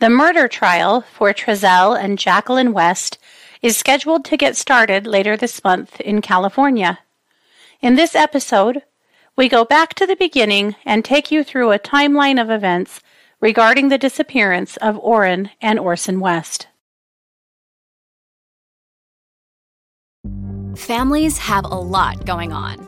[0.00, 3.18] The murder trial for Trezell and Jacqueline West
[3.62, 7.00] is scheduled to get started later this month in California.
[7.80, 8.82] In this episode,
[9.34, 13.00] we go back to the beginning and take you through a timeline of events
[13.40, 16.68] regarding the disappearance of Orrin and Orson West.
[20.76, 22.87] Families have a lot going on.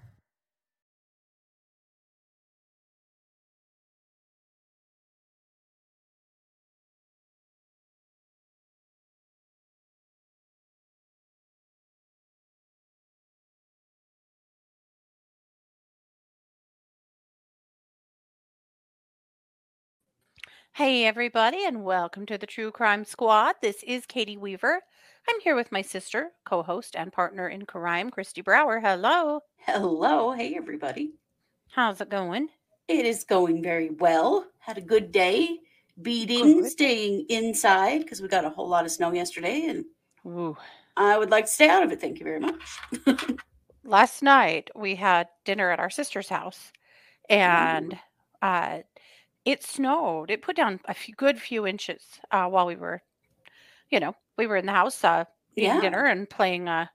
[20.73, 23.55] Hey, everybody, and welcome to the True Crime Squad.
[23.61, 24.81] This is Katie Weaver.
[25.29, 28.79] I'm here with my sister, co host, and partner in crime, Christy Brower.
[28.79, 29.41] Hello.
[29.57, 30.31] Hello.
[30.31, 31.11] Hey, everybody.
[31.71, 32.47] How's it going?
[32.87, 34.47] It is going very well.
[34.59, 35.59] Had a good day
[36.01, 36.71] beating, Good.
[36.71, 39.83] staying inside because we got a whole lot of snow yesterday, and
[40.25, 40.55] Ooh.
[40.95, 41.99] I would like to stay out of it.
[41.99, 42.61] Thank you very much.
[43.83, 46.71] Last night we had dinner at our sister's house,
[47.29, 47.99] and
[48.41, 48.79] uh,
[49.45, 50.29] it snowed.
[50.31, 53.01] It put down a few, good few inches uh, while we were,
[53.89, 55.25] you know, we were in the house uh,
[55.57, 55.81] eating Yeah.
[55.81, 56.87] dinner and playing uh,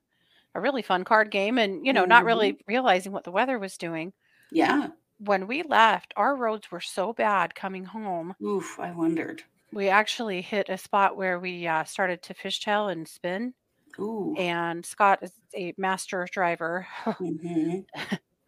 [0.54, 2.26] a really fun card game, and you know, not Mhm.
[2.26, 4.12] really realizing what the weather was doing.
[4.50, 4.90] Yeah.
[5.18, 8.34] when we left, our roads were so bad coming home.
[8.42, 8.78] Oof.
[8.78, 9.42] I wondered.
[9.72, 13.54] We actually hit a spot where we uh, started to fishtail and spin.
[13.98, 14.34] Ooh.
[14.38, 16.86] And Scott is a master driver.
[17.04, 17.80] hmm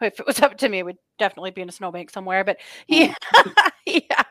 [0.01, 2.45] if it was up to me, it would definitely be in a snowbank somewhere.
[2.45, 3.15] But he, mm.
[3.87, 4.23] yeah,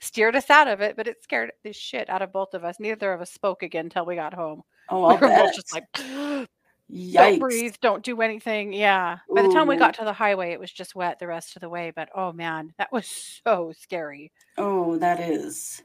[0.00, 0.96] steered us out of it.
[0.96, 2.76] But it scared the shit out of both of us.
[2.78, 4.62] Neither of us spoke again until we got home.
[4.88, 5.38] Oh, I'll were bet.
[5.38, 5.84] both just like,
[7.12, 8.72] don't breathe, don't do anything.
[8.72, 9.18] Yeah.
[9.34, 11.60] By the time we got to the highway, it was just wet the rest of
[11.60, 11.92] the way.
[11.94, 14.32] But oh man, that was so scary.
[14.58, 15.82] Oh, that is.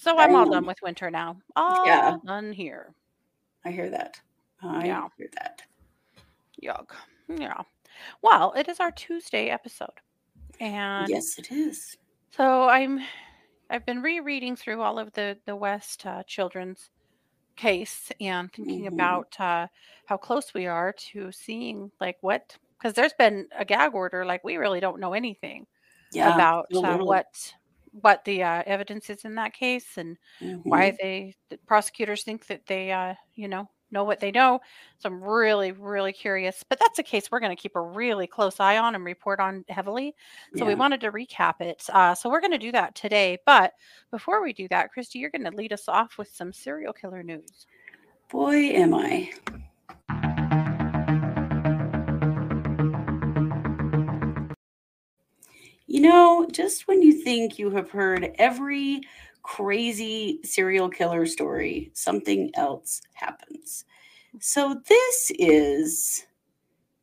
[0.00, 1.38] So I'm all done with winter now.
[1.56, 2.16] All Yeah.
[2.24, 2.94] done here.
[3.64, 4.20] I hear that.
[4.62, 5.08] I Yeah.
[5.16, 5.62] hear that.
[6.62, 6.90] Yuck.
[7.28, 7.62] Yeah.
[8.22, 10.00] Well, it is our Tuesday episode.
[10.60, 11.96] And Yes, it is.
[12.32, 13.00] so I'm
[13.70, 16.90] I've been rereading through all of the the West uh, children's
[17.56, 18.88] case and thinking Mhm.
[18.88, 19.68] about uh,
[20.06, 24.44] how close we are to seeing like what because there's been a gag order like
[24.44, 25.66] we really don't know anything
[26.10, 26.40] Yeah.
[26.40, 27.06] about uh, little.
[27.06, 27.54] what
[27.92, 30.18] what the uh, evidence is in that case and
[30.68, 30.98] why Mhm.
[31.02, 34.60] they the prosecutors think that they uh you know know what they know
[34.98, 38.26] so i'm really really curious but that's a case we're going to keep a really
[38.26, 40.14] close eye on and report on heavily
[40.56, 43.72] so we wanted to recap it uh, so we're going to do that today but
[44.10, 47.22] before we do that christy you're going to lead us off with some serial killer
[47.22, 47.66] news
[48.30, 49.30] Boy, am I.
[55.86, 59.02] You know, just when you think you have heard every
[59.44, 63.84] crazy serial killer story, something else happens.
[64.40, 66.26] So, this is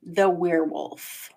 [0.04, 1.32] the werewolf.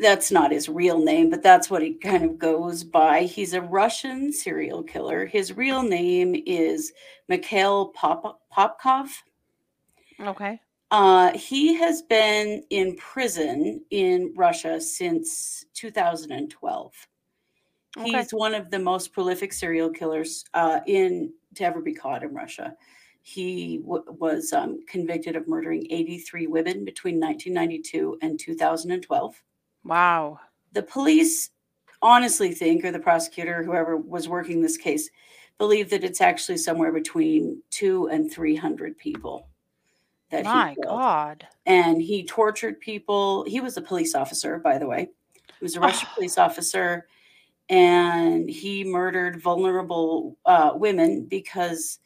[0.00, 3.22] That's not his real name, but that's what he kind of goes by.
[3.22, 5.26] He's a Russian serial killer.
[5.26, 6.92] His real name is
[7.28, 9.08] Mikhail Pop- Popkov.
[10.20, 10.60] okay
[10.90, 17.08] Uh, he has been in prison in Russia since 2012.
[18.00, 18.10] Okay.
[18.18, 22.32] He's one of the most prolific serial killers uh, in to ever be caught in
[22.34, 22.74] Russia.
[23.22, 29.42] He w- was um, convicted of murdering 83 women between 1992 and 2012.
[29.84, 30.38] wow
[30.72, 31.50] The police
[32.00, 35.10] honestly think, or the prosecutor, whoever was working this case,
[35.58, 39.48] believe that it's actually somewhere between two and 300 people
[40.30, 43.44] that my he killed god and he tortured people.
[43.48, 45.08] He was a police officer, by the way.
[45.34, 46.14] He was a Russian Oh.
[46.14, 47.08] police officer,
[47.68, 51.98] and he murdered vulnerable uh, women because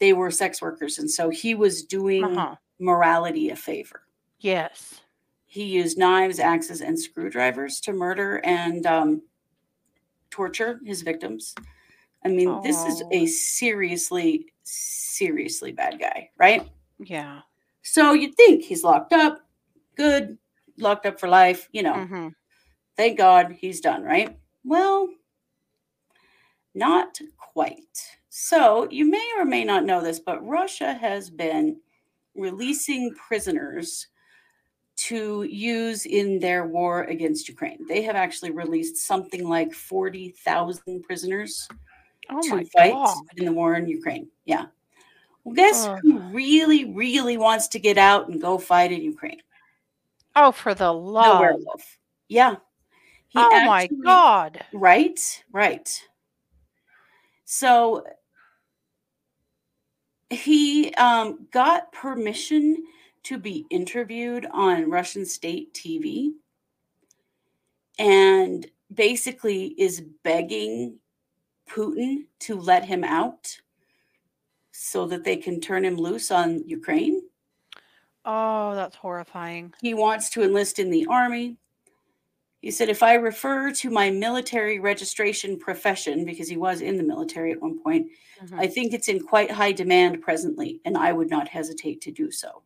[0.00, 0.98] they were sex workers.
[0.98, 2.54] And so he was doing Uh-huh.
[2.78, 4.02] morality a favor.
[4.40, 5.00] Yes.
[5.46, 9.22] He used knives, axes, and screwdrivers to murder and um,
[10.30, 11.54] torture his victims.
[12.24, 13.08] I mean, this is Oh.
[13.12, 16.68] a seriously, seriously bad guy, right?
[16.98, 17.40] Yeah.
[17.82, 19.40] So you'd think he's locked up,
[19.96, 20.36] good,
[20.78, 22.04] locked up for life, you know.
[22.04, 22.28] hmm
[22.96, 24.36] Thank God he's done, right?
[24.64, 25.08] Well,
[26.74, 28.18] not quite.
[28.28, 31.80] So you may or may not know this, but Russia has been
[32.34, 34.06] releasing prisoners
[34.96, 37.86] to use in their war against Ukraine.
[37.88, 41.68] They have actually released something like 40,000 prisoners
[42.30, 43.16] Oh to fight god.
[43.36, 44.28] in the war in Ukraine.
[44.44, 44.66] Yeah.
[45.44, 45.98] Well, guess Ugh.
[46.02, 49.40] who really, really wants to get out and go fight in Ukraine?
[50.36, 51.40] Oh, for the The love.
[51.40, 51.98] werewolf.
[52.28, 52.56] Yeah.
[53.28, 54.64] He oh my god.
[54.72, 55.88] Right, right.
[57.44, 58.04] So
[60.30, 62.84] he um, got permission
[63.24, 66.32] to be interviewed on Russian state TV
[67.98, 70.98] and basically is begging
[71.68, 73.58] Putin to let him out
[74.72, 77.22] so that they can turn him loose on Ukraine.
[78.24, 79.74] Oh, that's horrifying.
[79.80, 81.56] He wants to enlist in the army.
[82.60, 87.04] He said, if I refer to my military registration profession, because he was in the
[87.04, 88.10] military at one point,
[88.42, 88.58] Mhm.
[88.60, 92.30] I think it's in quite high demand presently, and I would not hesitate to do
[92.30, 92.62] so.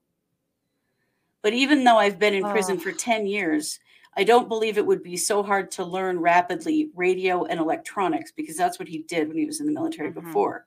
[1.43, 3.81] But even though I've been in prison for 10 years,
[4.15, 8.57] I don't believe it would be so hard to learn rapidly radio and electronics because
[8.57, 10.15] that's what he did when he was in the military Mhm.
[10.15, 10.67] before.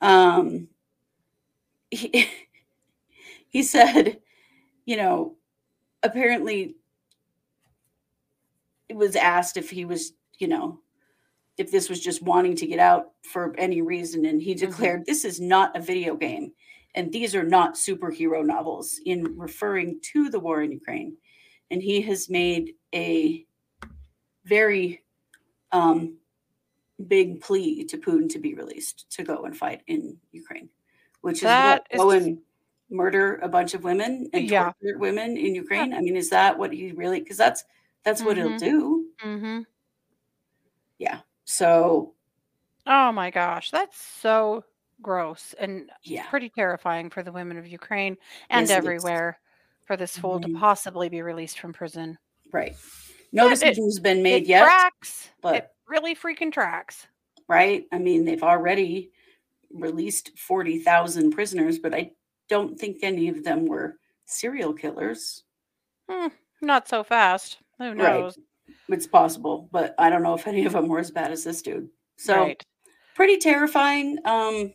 [0.00, 0.68] Um,
[1.90, 2.28] he,
[3.48, 4.20] he said,
[4.86, 5.36] you know,
[6.02, 6.76] apparently
[8.94, 10.80] was asked if he was, you know,
[11.58, 14.26] if this was just wanting to get out for any reason.
[14.26, 16.52] And he declared, this is not a video game.
[16.94, 21.16] And these are not superhero novels in referring to the war in Ukraine.
[21.70, 23.44] And he has made a
[24.44, 25.02] very
[25.72, 26.16] um,
[27.08, 30.68] big plea to Putin to be released to go and fight in Ukraine,
[31.22, 32.38] which is what, go is- and
[32.88, 34.72] murder a bunch of women and Yeah.
[34.80, 35.92] torture women in Ukraine.
[35.92, 37.18] I mean, is that what he really?
[37.20, 37.64] Because that's
[38.06, 38.58] that's what he'll Mhm.
[38.58, 39.06] do.
[39.22, 39.60] Mm-hmm.
[40.98, 41.20] Yeah.
[41.44, 42.14] So
[42.86, 44.64] Oh my gosh, that's so
[45.02, 48.16] gross and yeah, pretty terrifying for the women of Ukraine
[48.48, 49.38] and Yes, everywhere
[49.84, 50.58] for this fool to Mhm.
[50.58, 52.16] possibly be released from prison.
[52.52, 52.74] right.
[53.32, 55.30] No decision's been made it yet, tracks.
[55.42, 57.06] but- it really freaking tracks.
[57.48, 57.86] right?
[57.92, 59.12] I mean, they've already
[59.70, 62.12] released forty thousand prisoners, but I
[62.48, 65.44] don't think any of them were serial killers.
[66.08, 66.28] Hmm,
[66.62, 67.58] Not so fast.
[67.78, 68.38] Who knows?
[68.88, 71.62] It's possible, but I don't know if any of them were as bad as this
[71.62, 71.88] dude.
[72.16, 72.62] So right.
[73.14, 74.18] pretty terrifying.
[74.24, 74.72] Um,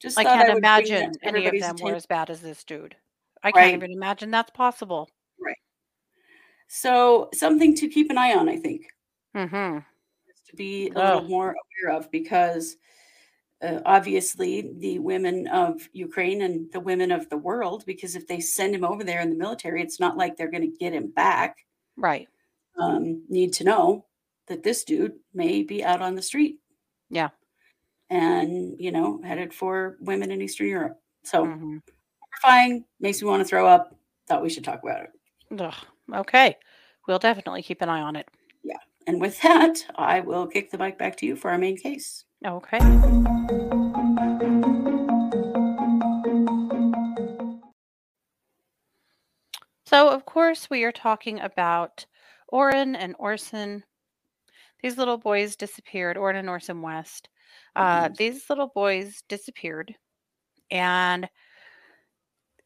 [0.00, 2.94] just I can't that imagine any of them were as bad as this dude.
[3.42, 3.70] I Right.
[3.70, 5.08] can't even imagine that's possible.
[5.40, 5.56] Right.
[6.68, 8.86] So something to keep an eye on, I think.
[9.36, 9.78] Mm-hmm.
[10.48, 11.54] to be a little more
[11.84, 12.76] aware of because
[13.62, 18.40] uh, obviously the women of Ukraine and the women of the world, because if they
[18.40, 21.10] send him over there in the military, it's not like they're going to get him
[21.10, 21.58] back,
[21.98, 22.28] Right.
[22.80, 24.06] um, need to know
[24.46, 26.60] that this dude may be out on the street.
[27.10, 27.30] Yeah.
[28.08, 31.02] And, you know, headed for women in Eastern Europe.
[31.24, 31.82] So Mhm.
[32.20, 33.98] horrifying, makes me want to throw up.
[34.28, 35.10] Thought we should talk about it.
[35.60, 35.74] Ugh.
[36.14, 36.56] Okay.
[37.08, 38.28] We'll definitely keep an eye on it.
[38.62, 38.78] Yeah.
[39.06, 42.24] And with that, I will kick the mic back to you for our main case.
[42.46, 42.78] Okay.
[49.88, 52.06] So, of course, we are talking about
[52.48, 53.84] Orrin and Orson.
[54.82, 57.28] These little boys disappeared, Orrin and Orson West.
[57.76, 59.96] Uh, these little boys disappeared.
[60.70, 61.28] And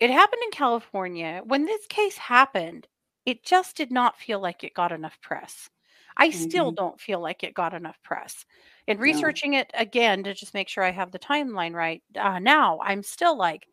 [0.00, 1.40] it happened in California.
[1.44, 2.88] When this case happened,
[3.24, 5.70] it just did not feel like it got enough press.
[6.16, 6.76] I still Mhm.
[6.76, 8.44] don't feel like it got enough press.
[8.86, 12.80] In researching it again to just make sure I have the timeline right, uh, now
[12.82, 13.66] I'm still like,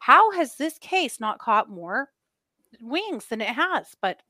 [0.00, 2.10] how has this case not caught more
[2.80, 3.96] wings than it has?
[4.00, 4.22] But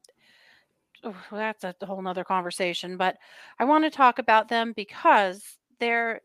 [1.05, 2.97] oh, that's a whole nother conversation.
[2.97, 3.19] But
[3.59, 6.23] I want to talk about them because their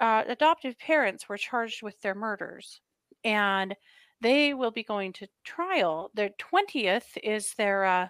[0.00, 2.80] uh, adoptive parents were charged with their murders
[3.24, 3.76] and
[4.20, 6.10] they will be going to trial.
[6.14, 8.08] Their 20th is their uh,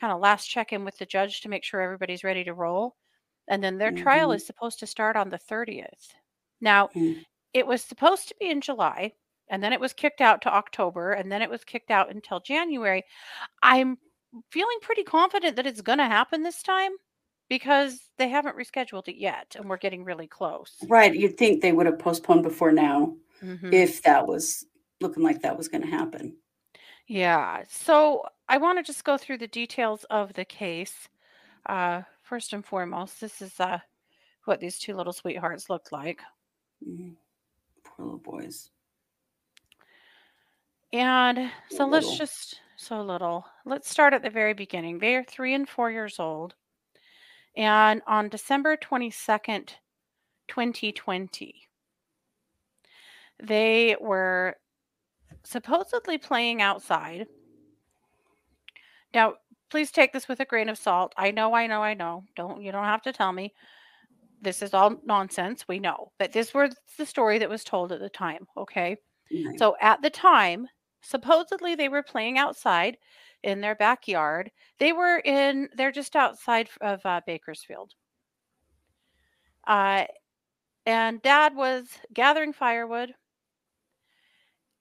[0.00, 2.96] kind of last check in with the judge to make sure everybody's ready to roll.
[3.48, 4.34] And then their trial Mhm.
[4.34, 6.14] is supposed to start on the 30th.
[6.60, 7.24] Now, Mm.
[7.52, 9.14] it was supposed to be in July,
[9.48, 12.40] and then it was kicked out to October, and then it was kicked out until
[12.40, 13.04] January.
[13.62, 13.98] I'm
[14.50, 16.92] feeling pretty confident that it's going to happen this time.
[17.50, 20.76] because they haven't rescheduled it yet and we're getting really close.
[20.88, 21.14] Right.
[21.14, 23.70] You'd think they would have postponed before now Mhm.
[23.70, 24.64] if that was
[25.02, 26.38] looking like that was going to happen.
[27.06, 27.64] Yeah.
[27.68, 31.06] So I want to just go through the details of the case.
[31.66, 33.78] Uh, first and foremost, this is uh,
[34.46, 36.22] what these two little sweethearts looked like.
[36.82, 37.14] Mhm.
[37.84, 38.70] Poor little boys.
[40.94, 43.44] And so let's just, so little.
[43.64, 45.00] Let's start at the very beginning.
[45.00, 46.54] They are three and four years old.
[47.56, 49.70] And on December 22nd,
[50.46, 51.68] 2020,
[53.42, 54.54] they were
[55.42, 57.26] supposedly playing outside.
[59.12, 59.34] Now,
[59.70, 61.12] please take this with a grain of salt.
[61.16, 62.22] I know, I know, I know.
[62.36, 63.52] Don't you don't have to tell me.
[64.42, 65.66] This is all nonsense.
[65.66, 66.12] We know.
[66.20, 68.96] But this was the story that was told at the time, okay?
[69.32, 69.58] Right.
[69.58, 70.68] So at the time,
[71.04, 72.96] supposedly they were playing outside
[73.42, 74.50] in their backyard.
[74.78, 77.92] They were in, they're just outside of uh, Bakersfield.
[79.66, 80.04] Uh,
[80.86, 83.14] and dad was gathering firewood.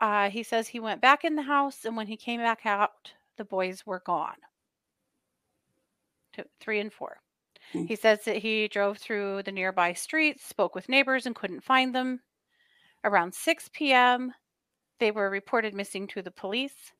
[0.01, 3.13] Uh, he says he went back in the house, and when he came back out,
[3.37, 4.35] the boys were gone.
[6.33, 7.17] Two, three and four.
[7.71, 7.85] Hmm.
[7.85, 11.95] He says that he drove through the nearby streets, spoke with neighbors, and couldn't find
[11.95, 12.21] them.
[13.05, 14.33] Around 6 p.m.,
[14.99, 16.93] they were reported missing to the police.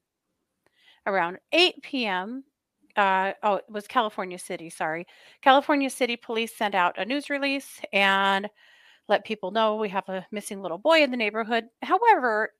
[1.05, 2.43] Around 8 p.m.,
[2.95, 5.05] uh, oh, it was California City, sorry.
[5.41, 8.49] California City police sent out a news release and
[9.09, 11.65] let people know we have a missing little boy in the neighborhood.
[11.81, 12.51] However,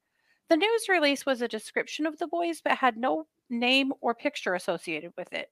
[0.50, 4.56] the news release was a description of the boys but had no name or picture
[4.56, 5.50] associated with it.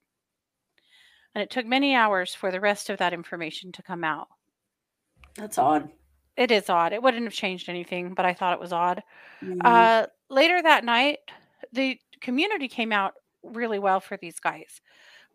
[1.34, 4.28] And it took many hours for the rest of that information to come out.
[5.34, 5.88] That's odd.
[6.36, 6.92] It is odd.
[6.92, 9.02] It wouldn't have changed anything, but I thought it was odd.
[9.42, 9.62] Mhm.
[9.64, 11.20] Uh, later that night,
[11.72, 14.80] the community came out really well for these guys.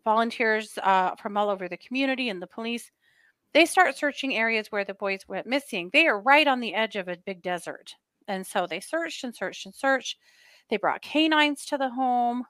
[0.04, 2.90] Volunteers uh, from all over the community and the police,
[3.54, 5.90] they start searching areas where the boys went missing.
[5.92, 7.96] They are right on the edge of a big desert.
[8.28, 10.18] And so they searched and searched and searched.
[10.70, 12.46] They brought canines to the home.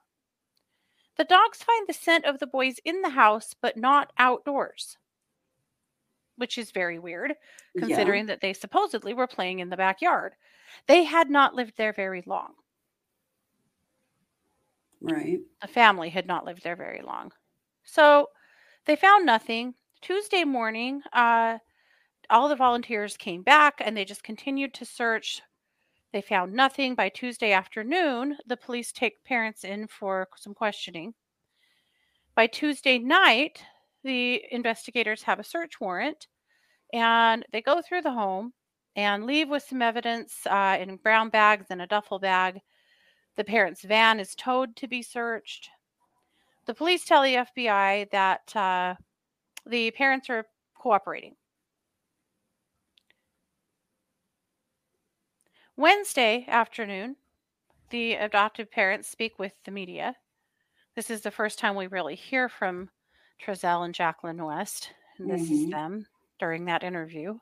[1.17, 4.97] The dogs find the scent of the boys in the house, but not outdoors,
[6.39, 7.35] which is very weird
[7.75, 10.35] Yeah, considering that they supposedly were playing in the backyard.
[10.87, 12.55] They had not lived there very long.
[15.01, 15.41] right.
[15.61, 17.31] The family had not lived there very long.
[17.83, 18.29] So
[18.85, 19.75] they found nothing.
[20.01, 21.59] Tuesday morning, uh,
[22.29, 25.41] all the volunteers came back and they just continued to search.
[26.11, 26.95] They found nothing.
[26.95, 31.15] By Tuesday afternoon, the police take parents in for some questioning.
[32.33, 33.63] By Tuesday night,
[34.03, 36.27] the investigators have a search warrant
[36.93, 38.53] and they go through the home
[38.95, 42.59] and leave with some evidence uh, in brown bags and a duffel bag.
[43.37, 45.69] The parents' van is towed to be searched.
[46.65, 48.95] The police tell the FBI that uh,
[49.65, 50.45] the parents are
[50.77, 51.35] cooperating.
[55.77, 57.15] Wednesday afternoon,
[57.89, 60.15] the adoptive parents speak with the media.
[60.95, 62.89] This is the first time we really hear from
[63.39, 65.71] Trezell and Jacqueline West, and this is Mhm.
[65.71, 67.39] them during that interview.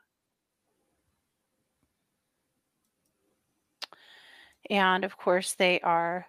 [4.70, 6.28] And of course, they are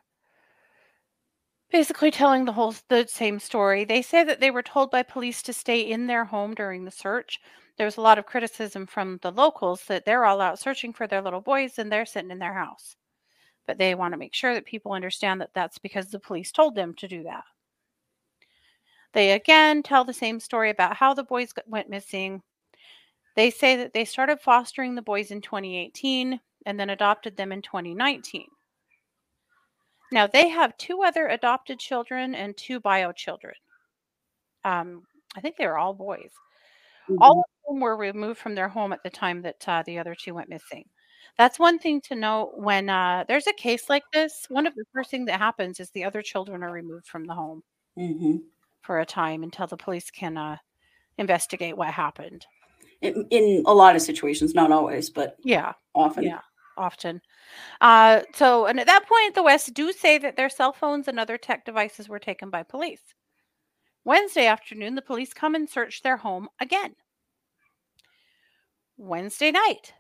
[1.71, 3.83] basically telling the whole the same story.
[3.85, 6.91] They say that they were told by police to stay in their home during the
[6.91, 7.41] search.
[7.79, 11.07] There was a lot of criticism from the locals that they're all out searching for
[11.07, 12.97] their little boys and they're sitting in their house.
[13.67, 16.75] But they want to make sure that people understand that that's because the police told
[16.77, 17.45] them to do that.
[19.13, 22.43] They again tell the same story about how the boys went missing.
[23.37, 27.63] They say that they started fostering the boys in 2018 and then adopted them in
[27.63, 28.49] 2019.
[30.11, 33.55] Now they have two other adopted children and two bio children.
[34.65, 36.33] Um, I think they were all boys.
[37.19, 37.43] All Mhm.
[37.69, 40.35] of them were removed from their home at the time that uh, the other two
[40.35, 40.85] went missing.
[41.39, 44.47] That's one thing to note when uh, there's a case like this.
[44.51, 47.35] One of the first things that happens is the other children are removed from the
[47.35, 47.63] home
[47.97, 48.49] Mhm.
[48.81, 50.57] For a time until the police can uh,
[51.19, 52.47] investigate what happened.
[53.01, 56.25] In, in a lot of situations, not always, but Yeah, often.
[56.25, 56.41] yeah,
[56.77, 57.21] often.
[57.81, 61.19] Uh, so, and at that point, the West do say that their cell phones and
[61.19, 63.03] other tech devices were taken by police.
[64.05, 66.95] Wednesday afternoon, the police come and search their home again.
[68.97, 69.93] Wednesday night,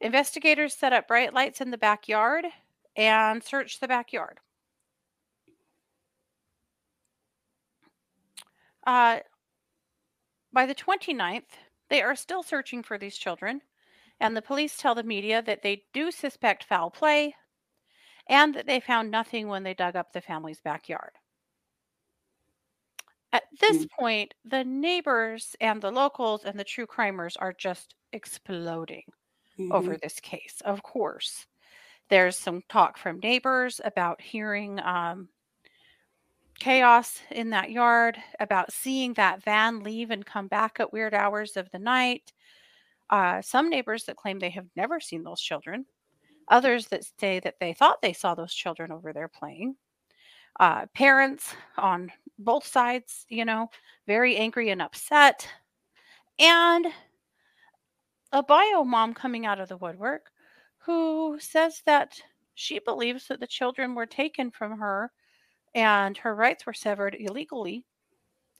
[0.00, 2.46] investigators set up bright lights in the backyard
[2.96, 4.38] and search the backyard.
[8.90, 9.20] Uh,
[10.52, 11.56] by the 29th,
[11.88, 13.62] they are still searching for these children,
[14.18, 17.36] and the police tell the media that they do suspect foul play
[18.28, 21.18] and that they found nothing when they dug up the family's backyard.
[23.32, 23.88] At this Mm.
[23.98, 29.02] point, the neighbors and the locals and the true crimers are just exploding
[29.70, 29.98] over Mhm.
[29.98, 30.60] this case.
[30.62, 31.46] Of course,
[32.10, 35.30] there's some talk from neighbors about hearing um,
[36.60, 41.56] chaos in that yard, about seeing that van leave and come back at weird hours
[41.56, 42.32] of the night.
[43.08, 45.84] Uh, some neighbors that claim they have never seen those children,
[46.48, 49.74] others that say that they thought they saw those children over there playing.
[50.60, 53.68] Uh, parents on both sides, you know,
[54.06, 55.48] very angry and upset.
[56.38, 56.86] And
[58.32, 60.30] a bio mom coming out of the woodwork
[60.78, 62.20] who says that
[62.54, 65.10] she believes that the children were taken from her
[65.74, 67.86] and her rights were severed illegally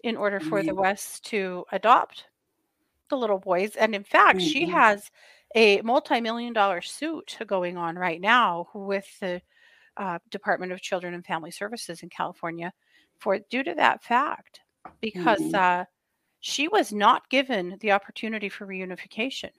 [0.04, 0.76] in order for the Mhm.
[0.76, 2.28] West to adopt
[3.10, 3.76] the little boys.
[3.76, 4.80] And in fact, she Mhm.
[4.80, 5.10] has
[5.54, 9.42] a multi million dollar suit going on right now with the
[9.98, 12.72] uh, Department of Children and Family Services in California
[13.18, 14.62] for due to that fact
[15.00, 15.54] because Mhm.
[15.54, 15.84] uh,
[16.40, 19.52] she was not given the opportunity for reunification.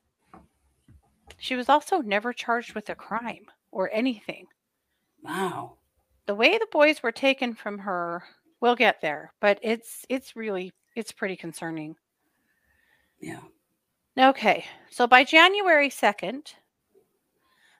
[1.36, 4.48] She was also never charged with a crime or anything.
[5.24, 5.78] Wow.
[6.32, 8.24] The way the boys were taken from her,
[8.62, 11.98] we'll get there, but it's it's really it's pretty concerning.
[13.20, 13.42] Yeah.
[14.18, 16.54] Okay, so by January 2nd,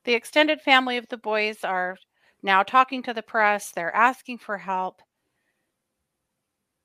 [0.04, 1.96] the extended family of the boys are
[2.44, 3.72] now talking to the press.
[3.72, 5.02] They're asking for help.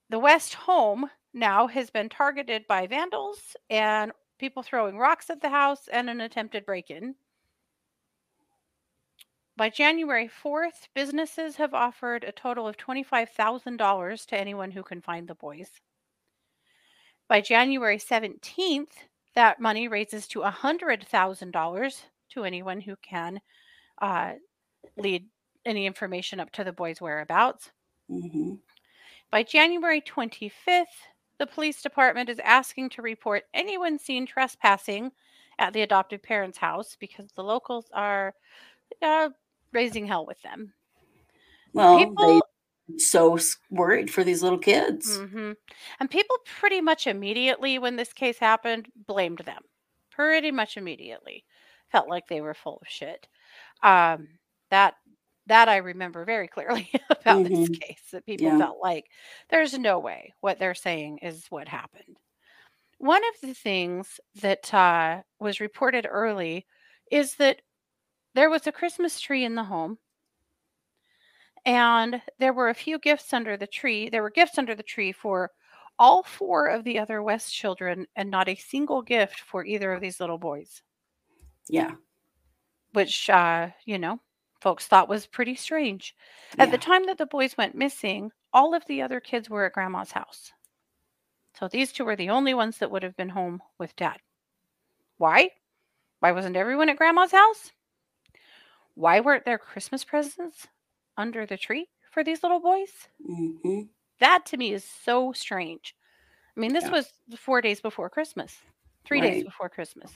[0.08, 5.49] The West home now has been targeted by vandals and people throwing rocks at the
[5.49, 7.16] house and an attempted break in.
[9.57, 15.27] By January 4th, businesses have offered a total of $25,000 to anyone who can find
[15.27, 15.81] the boys.
[17.29, 23.41] By January 17th, that money raises to $100,000 to anyone who can
[24.03, 24.35] uh,
[24.97, 25.29] lead
[25.65, 27.73] any information up to the boys' whereabouts.
[28.09, 28.55] hmm
[29.31, 30.87] By January 25th,
[31.39, 35.13] the police department is asking to report anyone seen trespassing
[35.59, 38.35] at the adopted parents' house because the locals are
[39.03, 39.31] uh,
[39.76, 40.73] raising hell with them.
[41.72, 42.42] Well, People-
[42.98, 43.38] so
[43.70, 45.18] worried for these little kids.
[45.18, 45.53] hmm
[46.01, 49.62] And people pretty much immediately, when this case happened, blamed them.
[50.11, 51.44] Pretty much immediately,
[51.92, 53.29] felt like they were full of shit.
[53.83, 54.29] Um,
[54.70, 54.94] that
[55.48, 57.81] that I remember very clearly about this Mhm.
[57.81, 58.03] case.
[58.12, 58.59] That people Yeah.
[58.59, 59.05] felt like
[59.51, 62.16] there's no way what they're saying is what happened.
[62.98, 66.66] One of the things that uh, was reported early
[67.11, 67.61] is that
[68.37, 69.99] there was a Christmas tree in the home
[71.64, 74.09] and there were a few gifts under the tree.
[74.09, 75.51] There were gifts under the tree for
[75.99, 80.01] all four of the other West children, and not a single gift for either of
[80.01, 80.83] these little boys,
[81.68, 81.92] Yeah.
[82.92, 84.20] which, uh, you know,
[84.61, 86.14] folks thought was pretty strange.
[86.59, 89.72] At the time that the boys went missing, all of the other kids were at
[89.72, 90.53] grandma's house.
[91.59, 94.18] So these two were the only ones that would have been home with dad.
[95.16, 95.51] Why?
[96.20, 97.72] Why wasn't everyone at grandma's house?
[98.96, 100.66] Why weren't there Christmas presents
[101.18, 103.09] under the tree for these little boys?
[103.24, 103.82] hmm
[104.20, 105.94] That to me is so strange.
[106.56, 106.90] I mean, this Yeah.
[106.92, 108.62] was four days before Christmas,
[109.04, 110.11] three days before Christmas.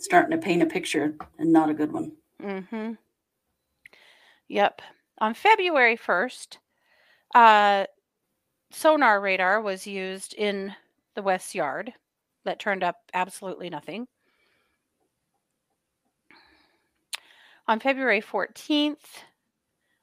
[0.00, 2.16] Starting to paint a picture and not a good one.
[2.42, 2.94] Mm-hmm.
[4.48, 4.82] Yep.
[5.18, 6.58] On February 1st,
[7.36, 7.86] uh,
[8.72, 10.74] sonar radar was used in
[11.14, 11.94] the West Yard
[12.44, 14.08] that turned up absolutely nothing.
[17.68, 19.24] On February 14th,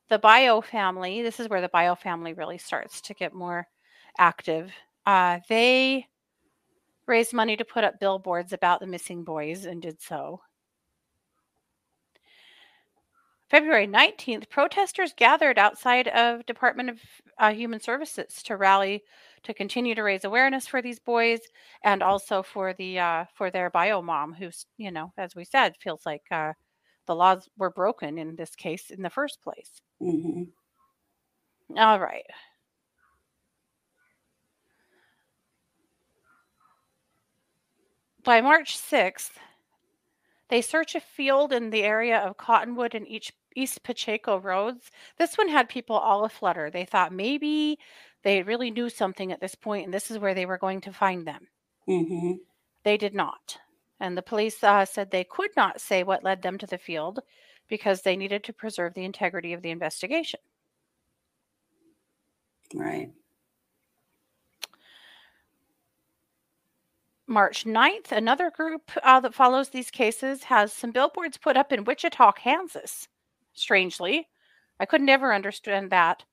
[0.10, 3.67] the Bio family, this is where the Bio family really starts to get more
[4.17, 4.71] active.
[5.06, 6.08] Uh, they
[7.08, 10.41] raised money to put up billboards about the missing boys and did so.
[13.49, 16.99] February 19th, protesters gathered outside of Department of
[17.38, 19.04] uh, Human Services to rally
[19.43, 21.39] to continue to raise awareness for these boys
[21.84, 25.76] and also for the uh, for their bio mom, who's you know, as we said,
[25.80, 26.54] feels like uh,
[27.05, 29.81] the laws were broken in this case in the first place.
[29.99, 30.43] hmm
[31.77, 32.25] All right.
[38.23, 39.37] By March 6th,
[40.49, 44.91] they search a field in the area of Cottonwood and each East Pacheco roads.
[45.17, 46.69] This one had people all aflutter.
[46.69, 47.79] They thought maybe
[48.23, 50.93] they really knew something at this point and this is where they were going to
[50.93, 51.47] find them.
[51.85, 52.33] hmm
[52.83, 53.59] They did not.
[53.99, 57.21] And the police uh, said they could not say what led them to the field
[57.69, 60.39] because they needed to preserve the integrity of the investigation.
[62.73, 63.12] Right.
[67.27, 71.86] March 9th, another group uh, that follows these cases has some billboards put up in
[71.86, 73.08] Wichita, Kansas.
[73.53, 74.27] Strangely,
[74.79, 76.23] I could never understand that.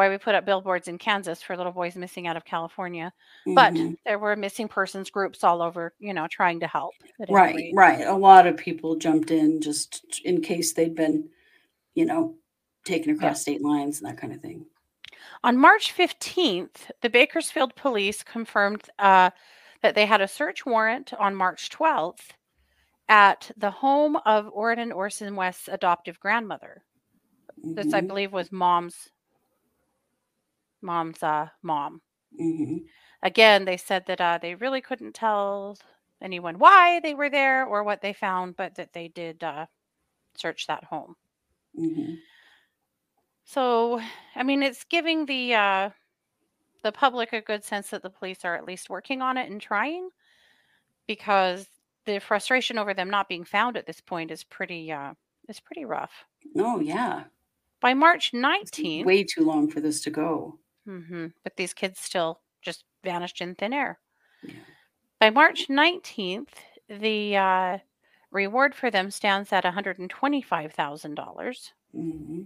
[0.00, 3.12] Why we put up billboards in Kansas for little boys missing out of California.
[3.44, 3.98] But Mhm.
[4.06, 6.94] there were missing persons groups all over, you know, trying to help.
[7.28, 7.74] right, rate.
[7.74, 8.00] right.
[8.06, 11.28] A lot of people jumped in just in case they'd been,
[11.94, 12.34] you know,
[12.86, 14.64] taken across state lines and that kind of thing.
[15.44, 19.28] On March 15th, the Bakersfield police confirmed uh,
[19.82, 22.32] that they had a search warrant on March 12th
[23.10, 26.84] at the home of Orrin Orson West's adoptive grandmother.
[27.74, 29.10] This, I Mhm, believe, was mom's
[30.82, 32.02] mom's uh, mom.
[32.32, 32.88] mhm.
[33.22, 35.78] Again, they said that uh, they really couldn't tell
[36.20, 39.66] anyone why they were there or what they found, but that they did uh,
[40.36, 41.16] search that home.
[41.74, 42.22] Mhm.
[43.44, 44.00] So,
[44.34, 45.90] I mean, it's giving the uh,
[46.82, 49.60] the public a good sense that the police are at least working on it and
[49.60, 50.10] trying,
[51.06, 51.68] because
[52.06, 55.14] the frustration over them not being found at this point is pretty uh,
[55.48, 56.24] is pretty rough.
[56.56, 57.24] Oh yeah,
[57.80, 60.58] By March nineteenth, way too long for this to go.
[60.90, 63.98] Hmm but these kids still just vanished in thin air.
[64.42, 64.54] Yeah.
[65.20, 66.54] By March nineteenth,
[66.88, 67.78] the uh,
[68.30, 71.72] reward for them stands at one hundred and twenty five thousand dollars.
[71.92, 72.42] hmm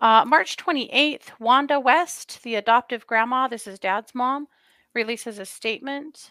[0.00, 4.46] Uh, March 28th, Wanda West, the adoptive grandma, this is dad's mom,
[4.94, 6.30] releases a statement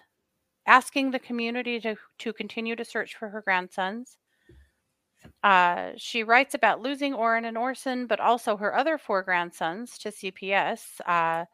[0.66, 4.18] asking the community to, to continue to search for her grandsons.
[5.44, 10.10] Uh, she writes about losing Orrin and Orson, but also her other four grandsons to
[10.10, 11.46] CPS, uh,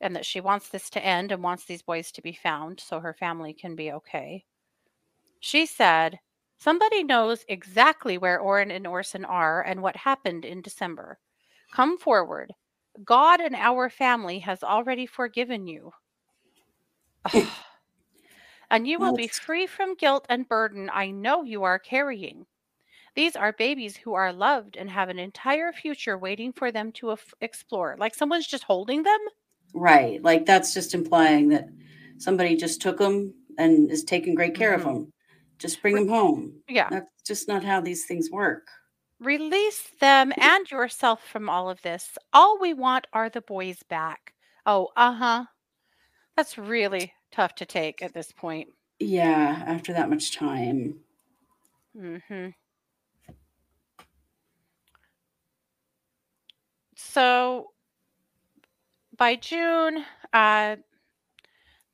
[0.00, 3.00] and that she wants this to end and wants these boys to be found so
[3.00, 4.44] her family can be okay.
[5.40, 6.18] She said,
[6.58, 11.18] Somebody knows exactly where Orrin and Orson are and what happened in December.
[11.72, 12.52] Come forward.
[13.04, 15.92] God and our family has already forgiven you.
[18.70, 22.44] and you will be free from guilt and burden I know you are carrying.
[23.14, 27.10] These are babies who are loved and have an entire future waiting for them to
[27.10, 27.96] af- explore.
[27.98, 29.20] Like someone's just holding them?
[29.72, 31.68] Right, like that's just implying that
[32.18, 34.84] somebody just took them and is taking great care of Mhm.
[34.84, 35.12] them.
[35.58, 36.62] Just bring them home.
[36.68, 36.90] Yeah.
[36.90, 38.68] That's just not how these things work.
[39.20, 42.18] Release them and yourself from all of this.
[42.32, 44.34] All we want are the boys back.
[44.66, 45.46] Oh, uh huh.
[46.36, 48.74] That's really tough to take at this point.
[49.00, 51.02] Yeah, after that much time.
[51.94, 52.50] hmm
[57.10, 57.72] So
[59.16, 60.76] by June, uh,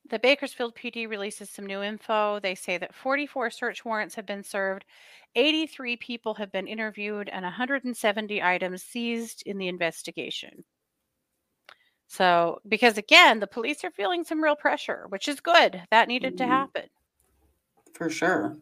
[0.09, 2.39] the Bakersfield PD releases some new info.
[2.39, 4.85] They say that 44 search warrants have been served,
[5.35, 10.65] 83 people have been interviewed, and 170 items seized in the investigation.
[12.07, 15.85] So, because again, the police are feeling some real pressure, which is good.
[15.91, 16.47] That needed to Mhm.
[16.47, 16.89] happen.
[17.93, 18.57] For sure.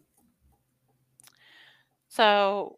[2.08, 2.78] So,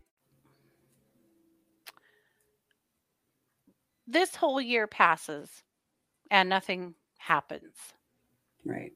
[4.11, 5.63] This whole year passes
[6.29, 7.75] and nothing happens.
[8.65, 8.91] Right.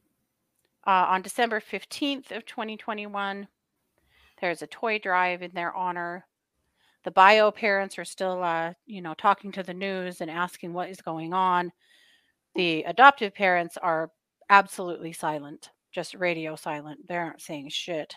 [0.86, 3.48] Uh, on December 15th of 2021,
[4.42, 6.26] there's a toy drive in their honor.
[7.04, 10.90] The bio parents are still, uh, you know, talking to the news and asking what
[10.90, 11.72] is going on.
[12.56, 14.12] The adoptive parents are
[14.50, 17.08] absolutely silent, just radio silent.
[17.08, 18.16] They aren't saying shit.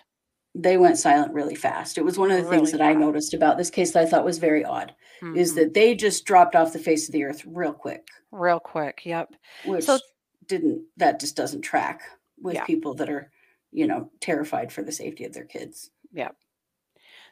[0.61, 1.99] They went silent really fast.
[1.99, 4.07] It was one of the things Really that I noticed about this case that I
[4.07, 4.93] thought was very odd
[5.37, 5.57] is Mhm.
[5.57, 9.07] that they just dropped off the face of the earth real quick, real quick.
[9.07, 9.35] Yep.
[9.65, 10.01] which So-
[10.47, 12.03] didn't that just doesn't track
[12.41, 12.65] with Yeah.
[12.65, 13.31] people that are,
[13.71, 15.91] you know, terrified for the safety of their kids.
[16.13, 16.35] Yep.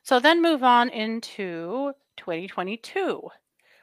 [0.05, 3.29] So then move on into 2022.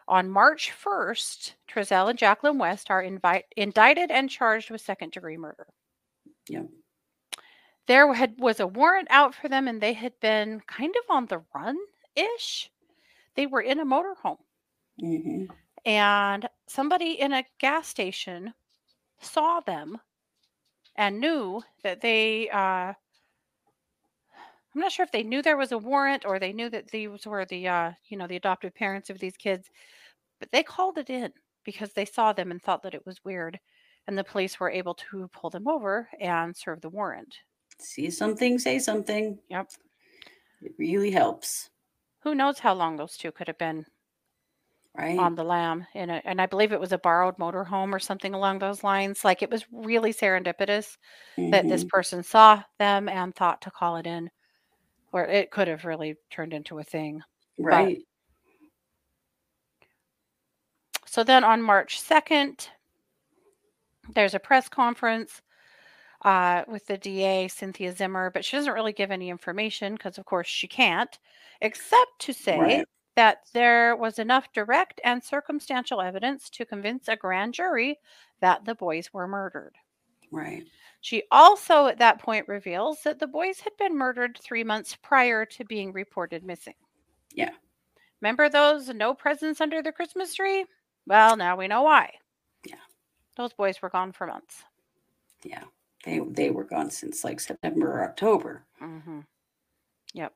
[0.08, 5.38] On March 1st, Trezell and Jacqueline West are invite, indicted and charged with second degree
[5.38, 5.68] murder.
[6.48, 6.68] Yep.
[7.88, 11.28] There had was a warrant out for them and they had been kind of on
[11.28, 11.78] the run
[12.15, 12.72] ish.
[13.36, 14.43] They were in a motorhome
[15.00, 15.46] hmm
[15.86, 18.54] and somebody in a gas station
[19.19, 20.00] saw them
[20.96, 22.93] and knew that they uh
[24.76, 27.26] I'm not sure if they knew there was a warrant or they knew that these
[27.26, 29.69] were the uh you know the adoptive parents of these kids
[30.39, 33.60] but they called it in because they saw them and thought that it was weird
[34.08, 37.39] and the police were able to pull them over and serve the warrant.
[37.84, 39.38] See something, say something.
[39.50, 39.72] Yep.
[40.62, 41.69] It really helps,
[42.22, 43.86] Who knows how long those two could have been
[44.98, 45.17] right?
[45.19, 48.34] on the lam in a, and I believe it was a borrowed motorhome or something
[48.34, 49.24] along those lines.
[49.24, 50.98] Like it was really serendipitous
[51.52, 51.89] that this Mhm.
[51.89, 54.30] person saw them and thought to call it in,
[55.13, 57.22] or it could have really turned into a thing.
[57.58, 58.06] right.
[61.06, 62.69] So then on March 2nd,
[64.13, 65.41] there's a press conference
[66.24, 70.26] uh, with the DA, Cynthia Zimmer, but she doesn't really give any information because, of
[70.26, 71.18] course, she can't,
[71.62, 72.88] except to say Right.
[73.16, 78.00] that there was enough direct and circumstantial evidence to convince a grand jury
[78.42, 79.76] that the boys were murdered.
[80.32, 80.66] Right.
[81.02, 85.46] She also, at that point, reveals that the boys had been murdered three months prior
[85.48, 86.76] to being reported missing.
[87.34, 87.52] Yeah.
[88.22, 90.66] Remember those no presents under the Christmas tree?
[91.06, 92.14] Well, now we know why.
[92.66, 92.76] Yeah.
[93.36, 94.64] Those boys were gone for months.
[95.44, 95.64] Yeah.
[96.04, 98.66] They they were gone since like September or October.
[98.80, 99.22] hmm
[100.13, 100.34] Yep.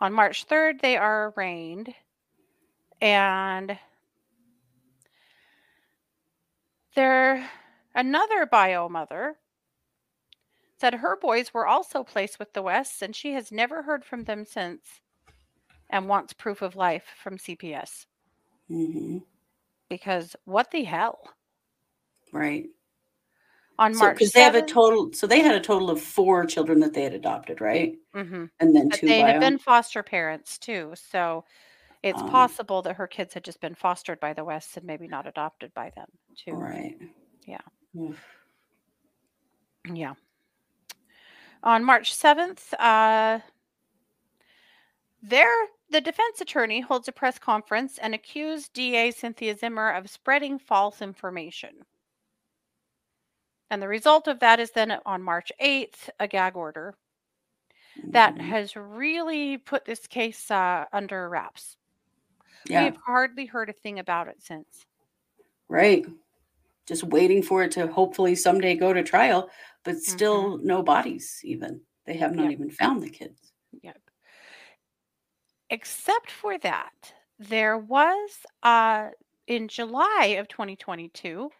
[0.00, 1.94] On March 3rd, they are arraigned.
[3.00, 3.78] And
[6.94, 7.50] there,
[7.94, 9.36] another bio mother
[10.78, 14.24] said her boys were also placed with the Wests and she has never heard from
[14.24, 15.00] them since
[15.90, 18.06] and wants proof of life from CPS.
[18.68, 19.18] hmm
[19.88, 21.20] Because what the hell?
[22.32, 22.66] Right.
[23.78, 26.80] On March because they have a total, so they had a total of four children
[26.80, 27.96] that they had adopted, right?
[28.14, 28.50] Mhm.
[28.60, 31.44] And then But two they had been foster parents too, so
[32.02, 35.08] it's Um, possible that her kids had just been fostered by the Wests and maybe
[35.08, 36.52] not adopted by them too.
[36.52, 36.98] Right.
[37.46, 37.60] Yeah.
[37.98, 38.22] Oof.
[39.86, 40.14] Yeah.
[41.62, 43.40] On March 7th, uh,
[45.22, 50.58] there, the defense attorney holds a press conference and accused DA Cynthia Zimmer of spreading
[50.58, 51.84] false information.
[53.72, 56.94] And the result of that is then on March 8th, a gag order
[58.04, 58.40] that Mhm.
[58.42, 61.78] has really put this case uh, under wraps.
[62.68, 62.84] Yeah.
[62.84, 64.86] We've hardly heard a thing about it since.
[65.68, 66.04] Right.
[66.86, 69.50] Just waiting for it to hopefully someday go to trial,
[69.84, 71.86] but still no bodies, even.
[72.04, 72.52] They have not Yep.
[72.52, 73.54] even found the kids.
[73.82, 74.02] Yep.
[75.70, 79.10] Except for that, there was uh
[79.46, 81.50] in July of 2022,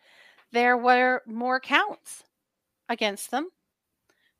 [0.52, 2.24] there were more counts
[2.88, 3.50] against them,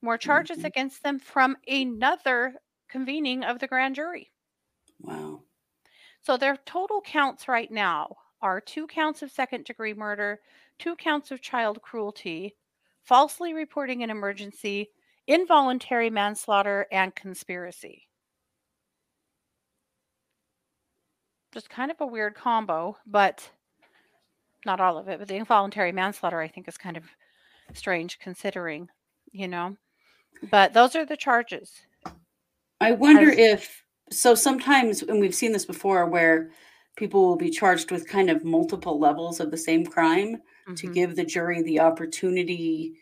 [0.03, 0.64] more charges Mhm.
[0.64, 2.57] against them from another
[2.88, 4.33] convening of the grand jury.
[5.01, 5.44] Wow.
[6.22, 10.40] So their total counts right now are two counts of second degree murder,
[10.79, 12.57] two counts of child cruelty,
[13.03, 14.90] falsely reporting an emergency,
[15.27, 18.09] involuntary manslaughter, and conspiracy.
[21.53, 23.53] Just kind of a weird combo, but
[24.64, 25.18] not all of it.
[25.18, 27.05] But the involuntary manslaughter, I think, is kind of
[27.75, 28.88] strange considering,
[29.33, 29.77] you know.
[30.51, 31.72] But those are the charges.
[32.81, 36.51] I wonder As- if so sometimes and we've seen this before where
[36.96, 40.37] people will be charged with kind of multiple levels of the same crime
[40.77, 40.94] to Mhm.
[40.94, 42.98] give the jury the opportunity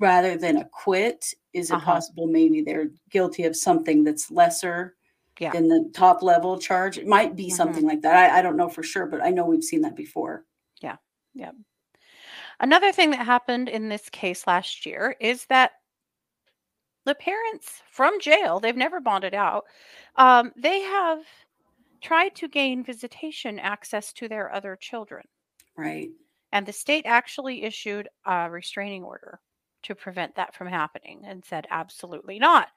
[0.00, 1.84] rather than acquit is it Uh-huh.
[1.84, 4.96] possible maybe they're guilty of something that's lesser
[5.38, 5.50] Yeah.
[5.50, 7.52] than the top level charge it might be Mhm.
[7.56, 9.96] something like that I, I don't know for sure but i know we've seen that
[9.96, 10.44] before
[11.34, 11.54] Yep.
[12.60, 15.72] Another thing that happened in this case last year is that
[17.04, 19.64] the parents from jail, they've never bonded out,
[20.16, 21.20] um, they have
[22.00, 25.24] tried to gain visitation access to their other children.
[25.76, 26.10] right
[26.52, 29.40] And the state actually issued a restraining order
[29.84, 32.68] to prevent that from happening and said, absolutely not.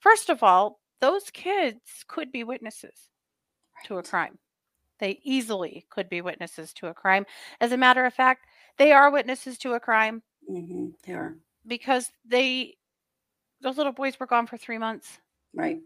[0.00, 3.10] First of all, those kids could be witnesses
[3.84, 4.38] to a crime.
[5.02, 7.26] They easily could be witnesses to a crime.
[7.60, 8.46] As a matter of fact,
[8.78, 10.86] they are witnesses to a crime Mm-hmm.
[11.06, 11.34] they are
[11.66, 12.76] because they,
[13.62, 15.18] those little boys were gone for three months
[15.54, 15.78] right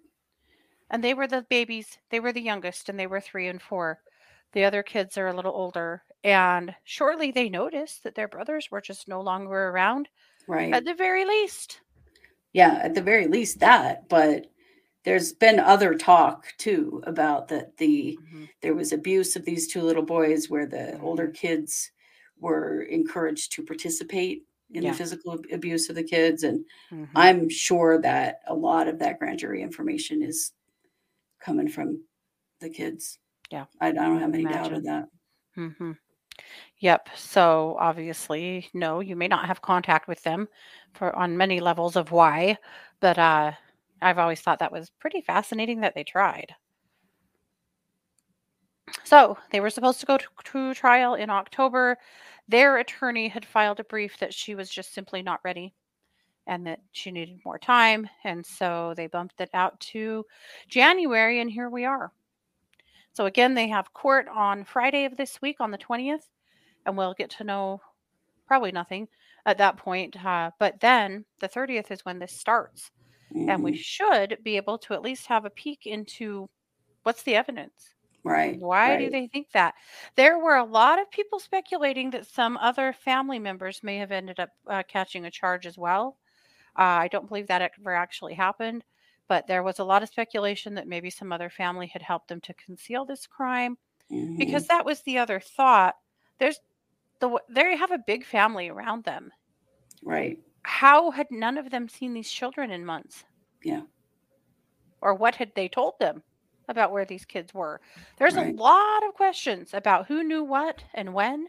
[0.90, 1.98] and they were the babies.
[2.10, 4.00] They were the youngest and they were three and four.
[4.52, 6.02] The other kids are a little older.
[6.22, 10.08] And shortly they noticed that their brothers were just no longer around
[10.46, 11.80] right at the very least.
[12.52, 14.46] yeah at the very least that but
[15.06, 18.18] there's been other talk too about that the
[18.62, 21.92] there was abuse of these two little boys where the older kids
[22.38, 24.42] were encouraged to participate
[24.74, 24.90] in Yeah.
[24.92, 27.08] the physical abuse of the kids and Mhm.
[27.16, 30.52] i'm sure that a lot of that grand jury information is
[31.40, 32.04] coming from
[32.60, 33.18] the kids
[33.50, 35.08] Yeah, i, I don't have any doubt of that
[35.54, 35.92] hmm
[36.78, 37.08] Yep.
[37.16, 40.48] So obviously, no, you may not have contact with them
[40.94, 42.58] for on many levels of why,
[43.00, 43.52] but uh,
[44.02, 46.54] I've always thought that was pretty fascinating that they tried.
[49.04, 51.98] So they were supposed to go to, to trial in October.
[52.48, 55.74] Their attorney had filed a brief that she was just simply not ready
[56.46, 58.08] and that she needed more time.
[58.24, 60.24] And so they bumped it out to
[60.68, 62.12] January, and here we are.
[63.12, 66.28] So again, they have court on Friday of this week on the 20th,
[66.84, 67.80] and we'll get to know
[68.46, 69.08] probably nothing
[69.44, 70.24] at that point.
[70.24, 72.90] Uh, but then the 30th is when this starts,
[73.46, 73.76] and we Mhm.
[73.76, 76.48] should be able to at least have a peek into
[77.04, 77.94] what's the evidence.
[78.24, 79.74] right Why do they think that?
[80.16, 84.40] There were a lot of people speculating that some other family members may have ended
[84.40, 86.18] up uh, catching a charge as well.
[86.78, 88.84] Uh, I don't believe that ever actually happened,
[89.28, 92.40] but there was a lot of speculation that maybe some other family had helped them
[92.42, 93.78] to conceal this crime
[94.10, 94.36] Mhm.
[94.38, 95.96] because that was the other thought.
[96.38, 96.60] There's
[97.20, 99.32] the they have a big family around them.
[100.02, 103.24] right How had none of them seen these children in months?
[103.62, 103.82] yeah
[105.00, 106.22] or what had they told them
[106.68, 107.80] about where these kids were?
[108.18, 108.54] There's Right.
[108.56, 111.48] a lot of questions about who knew what and when,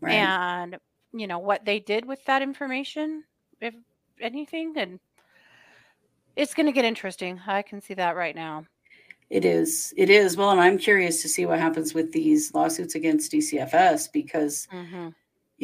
[0.00, 0.78] right and
[1.12, 3.24] you know what they did with that information,
[3.60, 3.74] if
[4.20, 4.74] anything.
[4.76, 5.00] And
[6.36, 7.40] it's going to get interesting.
[7.46, 8.66] I can see that right now.
[9.30, 9.92] It is.
[9.96, 10.36] It is.
[10.36, 15.08] Well, and I'm curious to see what happens with these lawsuits against DCFS because, hmm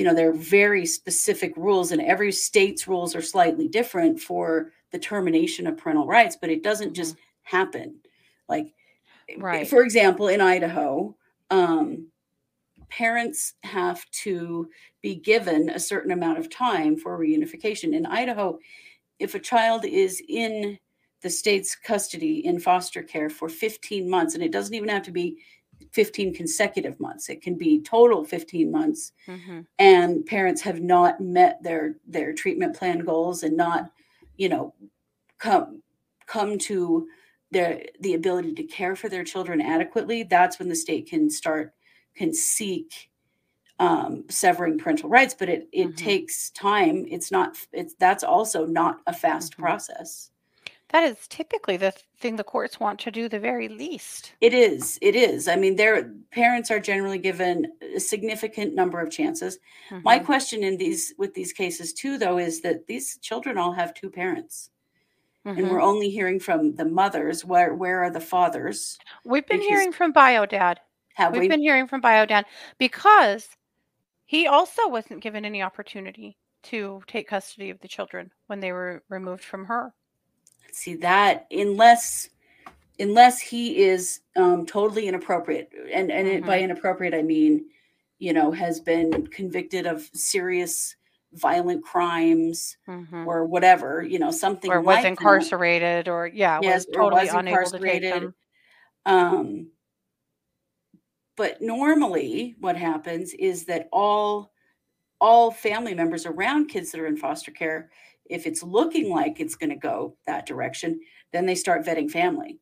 [0.00, 4.72] you know, there are very specific rules, and every state's rules are slightly different for
[4.92, 8.00] the termination of parental rights, but it doesn't just happen.
[8.48, 8.72] Like,
[9.36, 9.68] Right.
[9.68, 11.14] for example, in Idaho,
[11.50, 12.06] um,
[12.88, 14.70] parents have to
[15.02, 17.94] be given a certain amount of time for reunification.
[17.94, 18.58] In Idaho,
[19.18, 20.78] if a child is in
[21.20, 25.12] the state's custody in foster care for 15 months, and it doesn't even have to
[25.12, 25.42] be
[25.92, 31.62] 15 consecutive months, it can be total 15 months, hmm and parents have not met
[31.62, 33.92] their their treatment plan goals and not,
[34.36, 34.74] you know,
[35.38, 35.82] come
[36.26, 37.08] come to
[37.52, 41.74] their the ability to care for their children adequately, that's when the state can start
[42.16, 43.10] can seek
[43.78, 45.34] um, severing parental rights.
[45.38, 45.96] But it it Mhm.
[45.96, 47.06] takes time.
[47.10, 47.56] It's not.
[47.72, 49.58] It's that's also not a fast Mhm.
[49.58, 50.29] process.
[50.92, 54.34] That is typically the thing the courts want to do the very least.
[54.40, 54.98] It is.
[55.00, 55.46] It is.
[55.46, 59.58] I mean, their parents are generally given a significant number of chances.
[60.02, 60.24] My Mhm.
[60.26, 64.10] question in these with these cases too, though, is that these children all have two
[64.10, 64.70] parents,
[65.44, 65.70] and Mhm.
[65.70, 67.44] we're only hearing from the mothers.
[67.44, 68.98] Where where are the fathers?
[69.24, 70.78] We've been because- hearing from BioDad.
[71.14, 71.48] Have We've we?
[71.48, 72.46] been hearing from bio dad
[72.78, 73.56] because
[74.24, 79.02] he also wasn't given any opportunity to take custody of the children when they were
[79.08, 79.92] removed from her.
[80.74, 82.30] See that unless
[82.98, 86.64] unless he is um, totally inappropriate, and and it, by Mhm.
[86.64, 87.66] inappropriate I mean,
[88.18, 90.96] you know, has been convicted of serious
[91.32, 93.26] violent crimes Mhm.
[93.26, 95.08] or whatever, you know, something Or was like that.
[95.08, 98.12] incarcerated, or yeah, Yes, was totally was unable to take incarcerated.
[98.12, 98.34] them.
[99.06, 99.72] Um,
[101.36, 104.52] but normally, what happens is that all
[105.20, 107.90] all family members around kids that are in foster care,
[108.30, 111.00] if it's looking like it's going to go that direction,
[111.32, 112.58] then they start vetting family.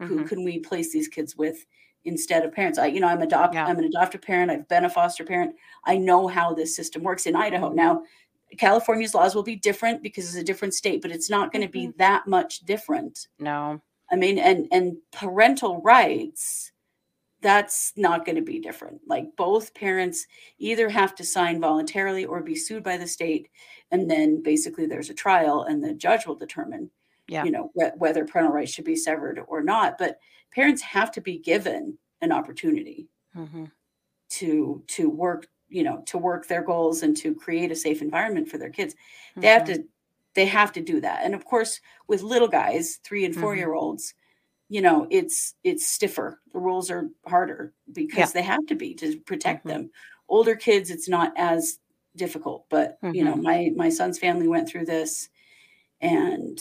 [0.00, 0.28] Who Mhm.
[0.28, 1.66] can we place these kids with
[2.04, 2.78] instead of parents?
[2.78, 3.66] I, you know, I'm adopt, Yeah.
[3.66, 4.50] I'm an adoptive parent.
[4.50, 5.54] I've been a foster parent.
[5.84, 7.70] I know how this system works in Idaho.
[7.72, 8.04] Now,
[8.58, 11.68] California's laws will be different because it's a different state, but it's not going to
[11.70, 11.96] be Mhm.
[11.98, 13.28] that much different.
[13.38, 13.80] No.
[14.10, 16.72] I mean, and and parental rights,
[17.42, 19.00] that's not going to be different.
[19.06, 20.26] Like both parents
[20.58, 23.50] either have to sign voluntarily or be sued by the state,
[23.90, 26.90] and then basically there's a trial, and the judge will determine,
[27.28, 27.46] Yeah.
[27.46, 29.96] you know, whe- whether parental rights should be severed or not.
[29.98, 30.18] But
[30.52, 33.64] parents have to be given an opportunity hmm
[34.30, 38.48] to to work, you know, to work their goals and to create a safe environment
[38.48, 38.94] for their kids.
[39.40, 39.66] They have Mm-hmm.
[39.66, 39.84] to
[40.34, 41.24] they have to do that.
[41.24, 43.56] And of course, with little guys, 3 and 4 Mhm.
[43.56, 44.14] year olds,
[44.70, 46.40] you know, it's it's stiffer.
[46.54, 48.40] The rules are harder because Yeah.
[48.40, 49.70] they have to be to protect Mhm.
[49.70, 49.90] them.
[50.28, 51.80] Older kids it's not as
[52.16, 53.42] difficult, but you know, Mhm.
[53.42, 55.28] my my son's family went through this
[56.02, 56.60] and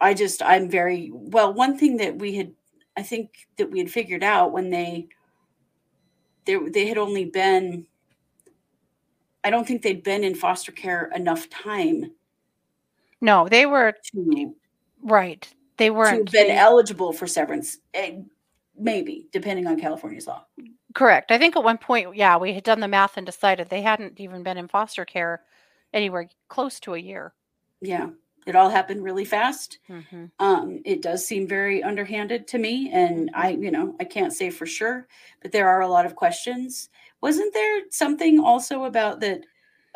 [0.00, 2.54] I just I'm very well, one thing that we had
[2.96, 5.08] I think that we had figured out when they
[6.46, 7.86] they they had only been
[9.44, 12.12] I don't think they'd been in foster care enough time
[13.20, 14.54] No, they were to
[15.02, 15.52] right.
[15.76, 17.78] They weren't been they- eligible for severance.
[17.94, 18.20] eh,
[18.78, 20.44] Maybe, depending on California's law.
[20.94, 21.30] correct.
[21.30, 24.20] I think at one point, yeah, we had done the math and decided they hadn't
[24.20, 25.42] even been in foster care
[25.94, 27.32] anywhere close to a year.
[27.80, 28.10] Yeah.
[28.46, 29.78] It all happened really fast.
[29.88, 30.26] Mm-hmm.
[30.38, 34.50] Um, it does seem very underhanded to me, and I, you know, I can't say
[34.50, 35.08] for sure,
[35.42, 36.90] but there are a lot of questions.
[37.22, 39.40] Wasn't there something also about that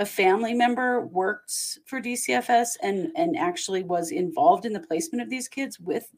[0.01, 5.31] a family member works for DCFS and and actually was involved in the placement of
[5.31, 6.13] these kids with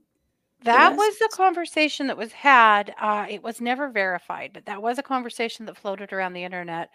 [0.61, 2.95] That was the conversation that was had.
[2.99, 6.91] Uh, it was never verified, but that was a conversation that floated around the internet.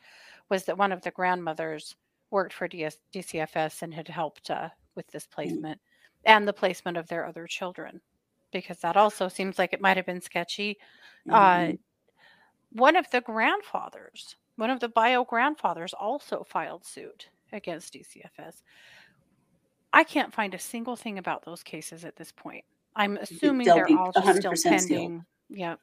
[0.49, 1.95] Was that one of the grandmothers
[2.31, 5.81] worked for DS, DCFS and had helped uh, with this placement
[6.23, 8.01] and the placement of their other children?
[8.53, 10.77] Because that also seems like it might have been sketchy.
[11.29, 11.77] Uh, Mhm.
[12.71, 18.61] one of the grandfathers, one of the bio grandfathers, also filed suit against DCFS.
[19.93, 22.65] I can't find a single thing about those cases at this point.
[22.95, 24.89] I'm assuming they're all just still 100% sealed.
[24.89, 25.25] pending.
[25.49, 25.75] Yeah.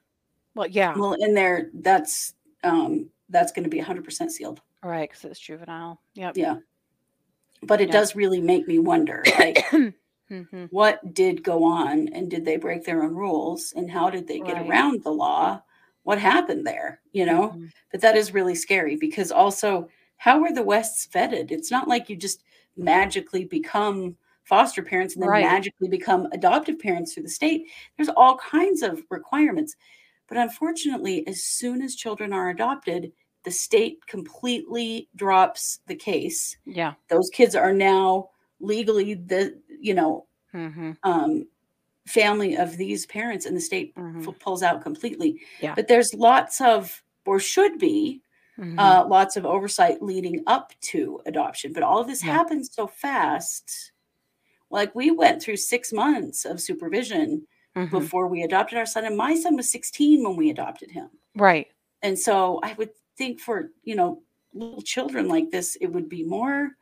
[0.54, 0.96] Well, yeah.
[0.96, 4.60] Well, in there, that's um, that's going to be 100% sealed.
[4.82, 5.08] right.
[5.08, 6.00] Because it's juvenile.
[6.14, 6.36] Yep.
[6.36, 6.56] Yeah,
[7.62, 7.92] but it Yeah.
[7.92, 9.64] does really make me wonder, like,
[10.28, 14.26] hmm what did go on, and did they break their own rules, and how did
[14.26, 14.68] they get Right.
[14.68, 15.62] around the law?
[16.04, 17.00] What happened there?
[17.12, 17.72] You know, Mhm.
[17.92, 19.88] but that is really scary because also,
[20.18, 21.50] how were the Wests vetted?
[21.50, 22.44] It's not like you just
[22.76, 25.40] magically become foster parents and then Right.
[25.40, 27.70] magically become adoptive parents through the state.
[27.96, 29.76] There's all kinds of requirements.
[30.28, 33.12] But unfortunately, as soon as children are adopted,
[33.44, 36.56] the state completely drops the case.
[36.66, 36.94] Yeah.
[37.08, 38.30] Those kids are now
[38.60, 41.48] legally the, you know, hmm um,
[42.06, 44.26] family of these parents, and the state Mhm.
[44.28, 45.40] f- pulls out completely.
[45.60, 45.74] Yeah.
[45.74, 48.22] But there's lots of, or should be,
[48.56, 51.72] hmm uh, lots of oversight leading up to adoption.
[51.72, 52.32] But all of this Yeah.
[52.34, 53.92] happens so fast.
[54.70, 57.46] Like we went through six months of supervision
[57.76, 57.90] Mhm.
[57.90, 61.10] before we adopted our son, and my son was 16 when we adopted him.
[61.36, 61.68] Right.
[62.02, 66.24] And so I would think for you know little children like this, it would be
[66.24, 66.76] more.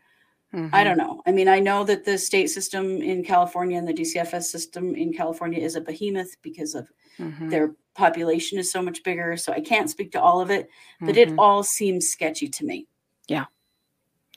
[0.72, 0.84] I Mhm.
[0.84, 1.22] don't know.
[1.26, 5.12] I mean, I know that the state system in California and the DCFS system in
[5.12, 7.50] California is a behemoth because of Mhm.
[7.50, 9.36] their population is so much bigger.
[9.36, 10.68] So I can't speak to all of it,
[11.04, 11.18] but Mhm.
[11.18, 12.86] it all seems sketchy to me.
[13.28, 13.46] Yeah.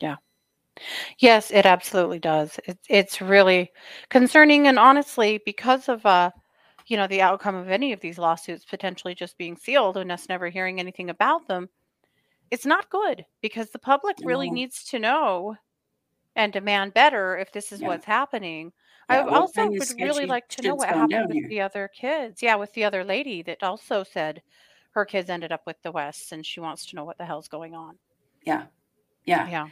[0.02, 0.18] Yeah.
[1.20, 2.60] Yes, it absolutely does.
[2.66, 3.72] It's it's really
[4.10, 6.32] concerning, and honestly, because of uh,
[6.88, 10.30] you know, the outcome of any of these lawsuits potentially just being sealed and us
[10.30, 11.70] never hearing anything about them,
[12.52, 14.54] it's not good because the public really No.
[14.54, 15.56] needs to know
[16.36, 17.88] and demand better if this is Yeah.
[17.88, 18.72] what's happening.
[19.10, 21.48] Yeah, I also would really like to know what happened with here?
[21.48, 22.42] the other kids.
[22.42, 24.42] Yeah, with the other lady that also said
[24.92, 27.48] her kids ended up with the Wests, and she wants to know what the hell's
[27.48, 27.98] going on.
[28.44, 28.66] Yeah.
[29.26, 29.48] Yeah.
[29.50, 29.70] Yeah.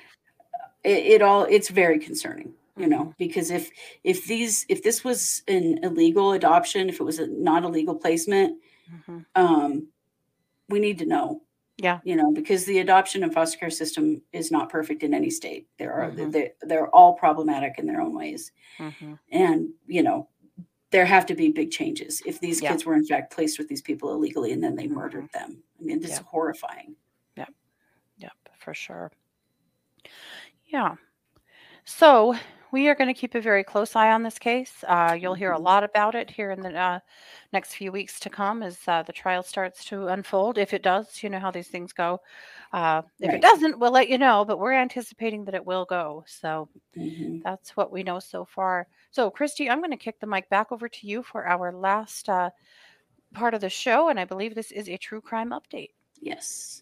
[0.83, 3.17] It, it all it's very concerning, you know, Mhm.
[3.17, 3.71] because if
[4.03, 7.95] if these if this was an illegal adoption, if it was a not a legal
[7.95, 8.61] placement,
[9.07, 9.87] hmm um,
[10.69, 11.41] we need to know,
[11.77, 11.99] Yeah.
[12.03, 15.67] you know, because the adoption and foster care system is not perfect in any state.
[15.79, 16.31] There are Mhm.
[16.31, 18.51] they, they're all problematic in their own ways.
[18.77, 20.27] hmm and you know
[20.91, 22.69] there have to be big changes if these Yeah.
[22.71, 25.83] kids were in fact placed with these people illegally and then they murdered them i
[25.83, 26.17] mean this Yeah.
[26.19, 26.95] is horrifying
[27.35, 27.45] Yeah.
[28.17, 29.11] Yep, for sure.
[30.65, 30.95] Yeah.
[31.85, 32.35] So
[32.73, 34.83] we are going to keep a very close eye on this case.
[34.87, 35.63] Uh, you'll hear a Mhm.
[35.63, 36.99] lot about it here in the uh,
[37.53, 40.57] next few weeks to come as uh, the trial starts to unfold.
[40.57, 42.19] If it does, you know how these things go.
[42.73, 43.35] Uh, if Right.
[43.35, 46.23] it doesn't, we'll let you know, but we're anticipating that it will go.
[46.27, 46.67] So
[46.97, 47.43] Mhm.
[47.43, 48.87] that's what we know so far.
[49.11, 52.27] So, Christy, I'm going to kick the mic back over to you for our last
[52.27, 52.49] uh,
[53.35, 54.09] part of the show.
[54.09, 55.91] And I believe this is a true crime update.
[56.21, 56.81] yes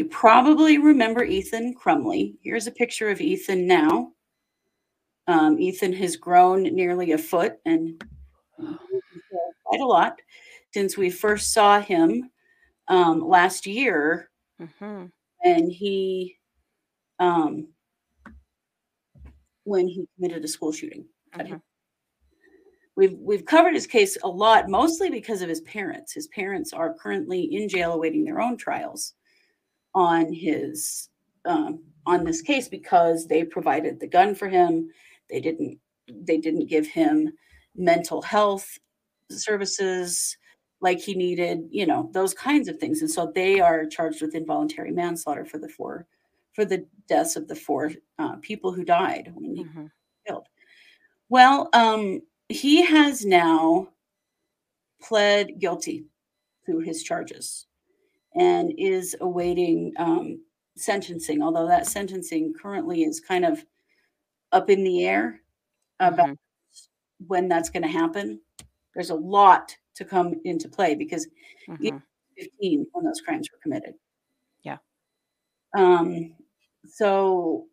[0.00, 2.34] you probably remember ethan crumbley.
[2.42, 4.12] Here's a picture of ethan now.
[5.26, 8.02] Um, ethan has grown nearly a foot and
[9.64, 10.18] quite a lot
[10.72, 12.30] since we first saw him
[12.88, 14.30] um, last year.
[14.78, 15.06] Hmm
[15.42, 16.36] and he
[17.18, 17.68] um
[19.64, 21.06] when he committed a school shooting.
[21.34, 21.60] Mhm.
[22.96, 26.12] we've we've covered his case a lot mostly because of his parents.
[26.12, 29.14] His parents are currently in jail awaiting their own trials
[29.94, 31.08] on his
[31.44, 34.90] um, on this case because they provided the gun for him
[35.28, 35.78] they didn't
[36.08, 37.32] they didn't give him
[37.76, 38.78] mental health
[39.30, 40.36] services
[40.80, 43.00] like he needed, you know, those kinds of things.
[43.00, 46.06] And so they are charged with involuntary manslaughter for the four,
[46.54, 49.90] for the deaths of the four uh, people who died when he Mhm.
[50.26, 50.46] killed.
[51.28, 53.92] Well, um, he has now
[55.00, 56.06] pled guilty
[56.66, 57.66] to his charges
[58.34, 60.42] and is awaiting um,
[60.76, 63.64] sentencing, although that sentencing currently is kind of
[64.52, 65.40] up in the air
[66.00, 66.38] about Mhm.
[67.26, 68.40] when that's going to happen.
[68.94, 71.28] There's a lot to come into play because
[71.68, 72.02] Mhm.
[72.36, 73.94] 15 when those crimes were committed.
[74.62, 74.78] Yeah.
[75.74, 76.36] Um,
[76.86, 77.68] so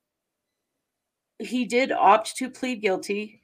[1.40, 3.42] he did opt to plead guilty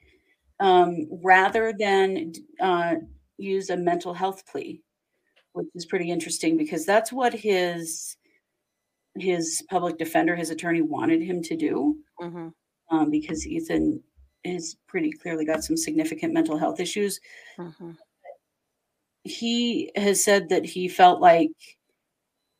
[0.60, 2.96] um, rather than uh,
[3.38, 4.82] use a mental health plea,
[5.54, 8.18] which is pretty interesting because that's what his
[9.16, 12.48] his public defender, his attorney, wanted him to do Mm-hmm.
[12.96, 14.02] um, because Ethan
[14.46, 17.20] has pretty clearly got some significant mental health issues.
[17.58, 17.92] Mm-hmm.
[19.24, 21.52] He has said that he felt like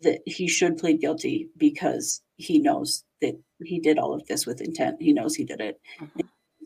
[0.02, 4.62] that he should plead guilty because he knows that he did all of this with
[4.62, 5.02] intent.
[5.02, 5.80] He knows he did it.
[6.00, 6.22] Mhm.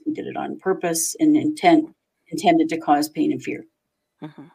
[0.06, 1.96] He did it on purpose and intent
[2.30, 3.66] intended to cause pain and fear,
[4.22, 4.52] Mhm.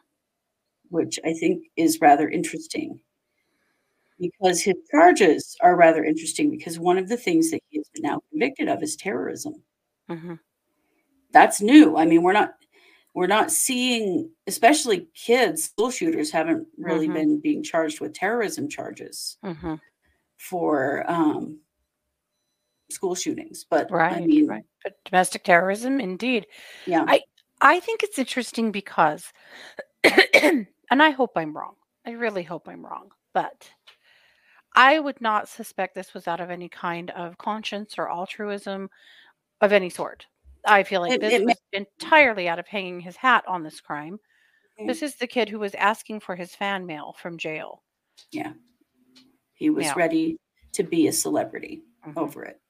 [0.92, 3.00] Which I think is rather interesting.
[4.20, 8.02] Because his charges are rather interesting because one of the things that he has been
[8.04, 9.54] now convicted of is terrorism.
[10.08, 10.34] Mm-hmm.
[11.32, 11.96] That's new.
[11.96, 12.52] I mean, we're not
[13.14, 17.14] we're not seeing especially kids, school shooters haven't really Mhm.
[17.14, 19.74] been being charged with terrorism charges Mm-hmm.
[20.38, 21.58] for um
[22.90, 23.64] school shootings.
[23.68, 24.12] But Right.
[24.18, 24.64] I mean, right.
[24.84, 26.46] But domestic terrorism, indeed.
[26.86, 27.04] yeah.
[27.08, 27.24] I-
[27.64, 29.32] I think it's interesting because,
[30.92, 31.74] and I hope I'm wrong.
[32.06, 33.70] I really hope I'm wrong, but
[34.74, 38.88] I would not suspect this was out of any kind of conscience or altruism
[39.60, 40.26] of any sort.
[40.66, 43.62] I feel like It- this it may- was entirely out of hanging his hat on
[43.62, 44.18] this crime.
[44.78, 44.86] Mhm.
[44.86, 47.82] This is the kid who was asking for his fan mail from jail.
[48.30, 48.52] Yeah.
[49.54, 49.94] He was Yeah.
[49.96, 50.38] ready
[50.72, 52.16] to be a celebrity Mhm.
[52.16, 52.60] over it.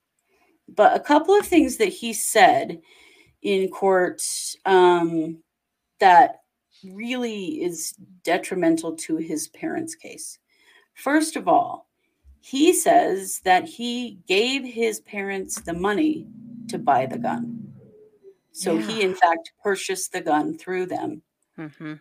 [0.69, 2.83] But a couple of things that he said
[3.43, 4.23] in court
[4.65, 5.43] um,
[5.99, 6.42] that
[6.85, 7.93] really is
[8.25, 10.39] detrimental to his parents' case.
[10.95, 11.89] First of all,
[12.41, 16.27] he says that he gave his parents the money
[16.69, 17.73] to buy the gun.
[18.53, 21.23] So he, in fact, purchased the gun through them
[21.57, 22.01] Mhm.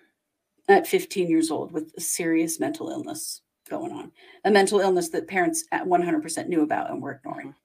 [0.67, 4.11] at 15 years old with a serious mental illness going on,
[4.43, 7.55] a mental illness that parents at 100% knew about and were ignoring.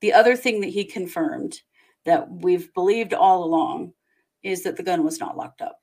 [0.00, 1.62] The other thing that he confirmed
[2.04, 3.94] that we've believed all along
[4.42, 5.82] is that the gun was not locked up.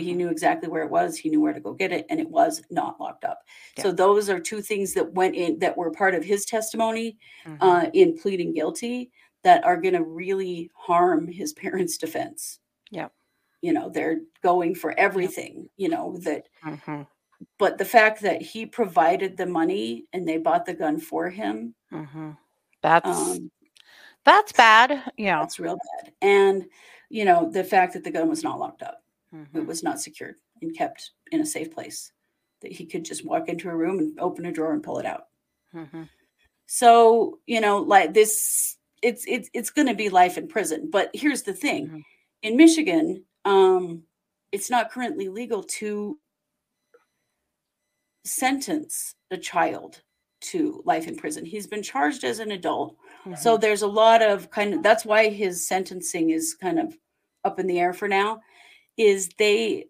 [0.00, 0.16] He Mhm.
[0.16, 2.62] knew exactly where it was, he knew where to go get it, and it was
[2.70, 3.42] not locked up.
[3.78, 7.58] So those are two things that went in that were part of his testimony Mhm.
[7.60, 9.10] uh, in pleading guilty
[9.42, 12.60] that are going to really harm his parents' defense.
[12.90, 13.08] Yeah,
[13.62, 17.06] You know, they're going for everything, you know, that, Mhm.
[17.58, 21.74] but the fact that he provided the money and they bought the gun for him,
[21.92, 22.36] Mhm.
[22.82, 23.50] That's um,
[24.24, 25.12] that's bad.
[25.18, 25.40] Yeah.
[25.40, 26.14] that's real bad.
[26.22, 26.68] And,
[27.10, 29.03] you know, the fact that the gun was not locked up,
[29.34, 29.66] it Mhm.
[29.66, 32.12] was not secured and kept in a safe place,
[32.60, 35.06] that he could just walk into a room and open a drawer and pull it
[35.06, 35.28] out.
[35.74, 36.08] Mhm.
[36.66, 40.88] So, you know, like this, it's it's it's going to be life in prison.
[40.90, 42.02] But here's the thing: Mhm.
[42.42, 44.06] in Michigan, um,
[44.52, 46.18] it's not currently legal to
[48.24, 50.02] sentence a child
[50.40, 51.44] to life in prison.
[51.44, 52.96] He's been charged as an adult,
[53.36, 56.98] so there's a lot of kind of that's why his sentencing is kind of
[57.44, 58.40] up in the air for now.
[58.96, 59.86] Is they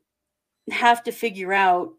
[0.70, 1.94] have to figure out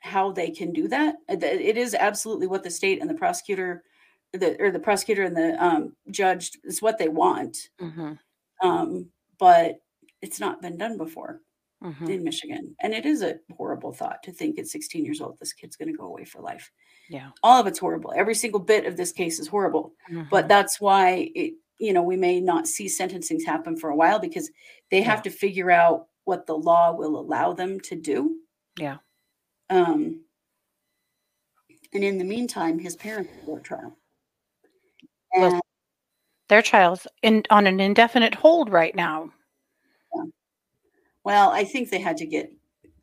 [0.00, 1.16] how they can do that.
[1.30, 3.84] Uh, It is absolutely what the state and the prosecutor,
[4.32, 8.18] the or the prosecutor and the um, judge is what they want, Mhm.
[8.62, 9.80] um, but
[10.22, 11.42] it's not been done before
[11.82, 12.10] Mhm.
[12.10, 15.52] in Michigan, and it is a horrible thought to think at 16 years old this
[15.54, 16.72] kid's going to go away for life.
[17.08, 17.32] Yeah.
[17.42, 18.12] All of it's horrible.
[18.16, 19.94] Every single bit of this case is horrible,
[20.30, 20.48] but Mhm.
[20.48, 21.54] that's why it.
[21.78, 24.50] You know, we may not see sentencings happen for a while because
[24.90, 25.24] they have Yeah.
[25.24, 28.36] to figure out what the law will allow them to do.
[28.78, 28.98] Yeah.
[29.68, 30.24] Um,
[31.92, 33.96] and in the meantime, his parents go to trial.
[35.36, 35.60] Well,
[36.48, 39.32] their child's in on an indefinite hold right now.
[41.24, 42.52] well, I think they had to get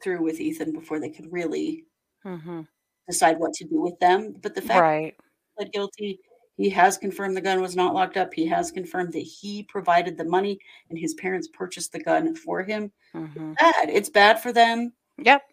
[0.01, 1.83] through with Ethan before they could really
[2.23, 2.61] hmm
[3.09, 4.35] decide what to do with them.
[4.41, 5.17] But the fact Right.
[5.17, 6.19] that he pled guilty,
[6.57, 8.33] he has confirmed the gun was not locked up.
[8.33, 12.63] He has confirmed that he provided the money and his parents purchased the gun for
[12.63, 12.91] him.
[13.13, 13.89] hmm Bad.
[13.89, 14.91] It's bad for them.
[15.19, 15.43] Yep.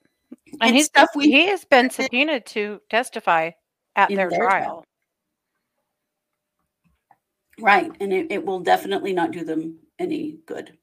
[0.60, 3.50] And It's he's stuff we he has been subpoenaed to testify
[3.96, 4.64] at their, their trial.
[4.64, 4.84] trial.
[7.60, 10.76] Right, and it, it will definitely not do them any good.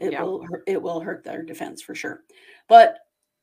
[0.00, 0.22] It Yeah.
[0.22, 2.24] will hurt- it will hurt their defense for sure.
[2.68, 2.98] But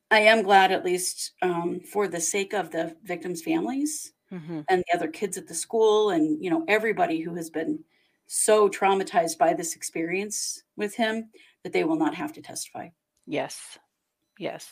[0.09, 4.83] I am glad, at least um, for the sake of the victims' families hmm and
[4.87, 7.83] the other kids at the school, and you know everybody who has been
[8.27, 11.29] so traumatized by this experience with him,
[11.63, 12.87] that they will not have to testify.
[13.27, 13.77] Yes.
[14.39, 14.69] Yes.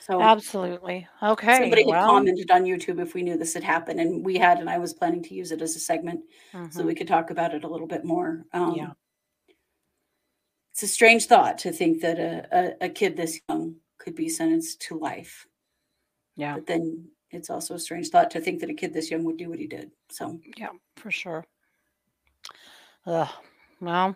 [0.00, 1.06] So Absolutely.
[1.22, 1.58] Okay.
[1.58, 4.70] somebody had commented on YouTube if we knew this had happened, and we had, and
[4.70, 6.20] I was planning to use it as a segment.
[6.52, 6.86] so mhm.
[6.86, 8.44] we could talk about it a little bit more.
[8.52, 8.92] Um, Yeah.
[10.72, 14.28] It's a strange thought to think that a, a, a kid this young could be
[14.28, 15.46] sentenced to life.
[16.36, 16.54] Yeah.
[16.54, 19.36] But then it's also a strange thought to think that a kid this young would
[19.36, 19.90] do what he did.
[20.10, 21.44] So Yeah, for sure.
[23.06, 23.28] Ugh.
[23.80, 24.14] Well,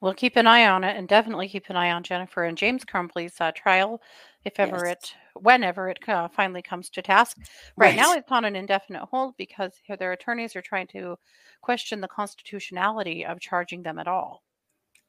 [0.00, 2.82] we'll keep an eye on it and definitely keep an eye on Jennifer and James
[2.84, 4.00] Crumbley's uh, trial
[4.44, 4.92] if ever Yes.
[4.92, 7.36] it, whenever it uh, finally comes to task.
[7.76, 11.16] Right now, it's on an indefinite hold because here their attorneys are trying to
[11.60, 14.42] question the constitutionality of charging them at all,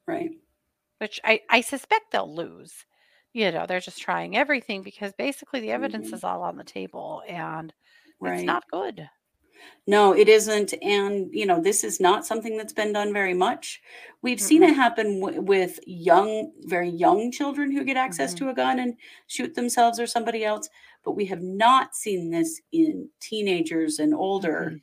[0.06, 0.30] right.
[0.98, 2.84] which I, I suspect they'll lose.
[3.34, 6.14] You know, they're just trying everything because basically the evidence Mhm.
[6.14, 7.74] is all on the table and
[8.20, 8.34] Right.
[8.38, 9.10] it's not good.
[9.86, 10.74] No, it isn't.
[10.82, 13.82] And, you know, this is not something that's been done very much.
[14.22, 18.36] We've seen it happen w- with young, very young children who get access Mhm.
[18.36, 20.68] to a gun and shoot themselves or somebody else.
[21.04, 24.76] But we have not seen this in teenagers and older.
[24.76, 24.82] Mhm.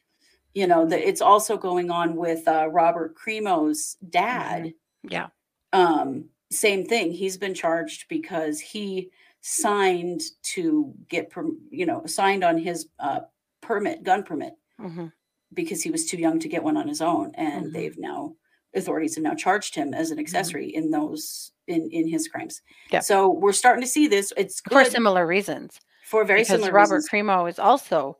[0.55, 4.73] You know, that it's also going on with uh, Robert Crimo's dad.
[5.03, 5.29] Yeah.
[5.73, 11.31] um same thing he's been charged because he signed to get
[11.71, 13.21] you know signed on his uh
[13.61, 15.07] permit gun permit hmm
[15.53, 17.73] because he was too young to get one on his own and Mhm.
[17.73, 18.35] they've now
[18.75, 22.99] authorities have now charged him as an accessory in those in in his crimes Mm-hmm.
[23.01, 25.79] So we're starting to see this it's For similar reasons.
[26.03, 27.09] for very because similar Robert reasons.
[27.11, 28.17] Crimo is also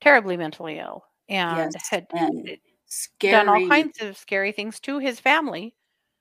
[0.00, 2.58] terribly mentally ill and Yes, had and
[3.30, 5.74] done all kinds of scary things to his family.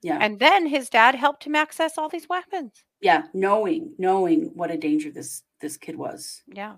[0.03, 2.71] Yeah And then his dad helped him access all these weapons.
[3.01, 6.75] yeah knowing knowing what a danger this this kid was Yeah.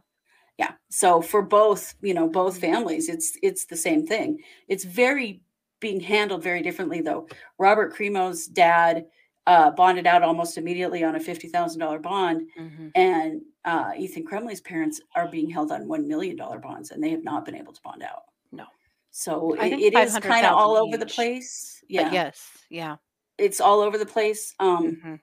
[0.58, 5.42] yeah so for both you know both families it's it's the same thing it's very
[5.80, 9.06] being handled very differently though robert crimo's dad
[9.48, 12.92] uh, bonded out almost immediately on a $50000 bond Mhm.
[12.96, 17.24] and uh, ethan crumbley's parents are being held on $1 million bonds and they have
[17.24, 18.66] not been able to bond out No.
[19.12, 21.16] so it, it is kind of all 500,000 over the each.
[21.16, 22.38] place But yeah yes.
[22.70, 22.96] Yeah.
[23.40, 25.20] It's all over the place um, Mhm.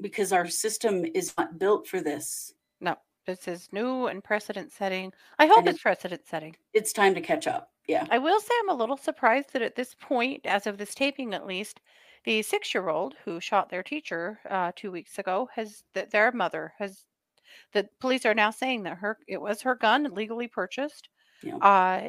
[0.00, 2.96] because our system is not built for this No.
[3.26, 5.12] This is new and precedent setting.
[5.38, 6.56] I hope And it's precedent setting.
[6.74, 9.74] it's time to catch up yeah I will say I'm a little surprised that at
[9.76, 11.80] this point, as of this taping at least,
[12.24, 17.06] the six-year-old who shot their teacher uh, two weeks ago has that their mother has.
[17.72, 21.08] The police are now saying that her it was her gun legally purchased,
[21.42, 21.60] Yeah.
[21.62, 21.66] uh,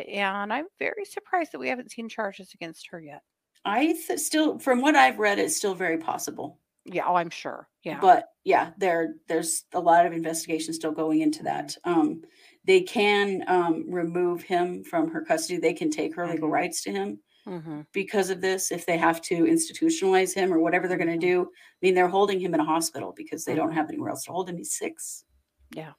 [0.08, 3.24] and I'm very surprised that we haven't seen charges against her yet.
[3.66, 6.60] I th- still, from what I've read, it's still very possible.
[6.86, 7.70] Yeah, oh, I'm sure.
[7.84, 11.78] Yeah, But yeah, there there's a lot of investigation still going into that.
[11.84, 12.24] Um,
[12.64, 15.60] they can um, remove him from her custody.
[15.60, 16.54] They can take her legal Mhm.
[16.54, 18.72] rights to him hmm because of this.
[18.72, 21.22] If they have to institutionalize him or whatever they're going to Mhm.
[21.28, 23.74] do, I mean, they're holding him in a hospital because they don't Mhm.
[23.74, 24.58] have anywhere else to hold him.
[24.58, 25.26] He's six.
[25.72, 25.94] Yeah.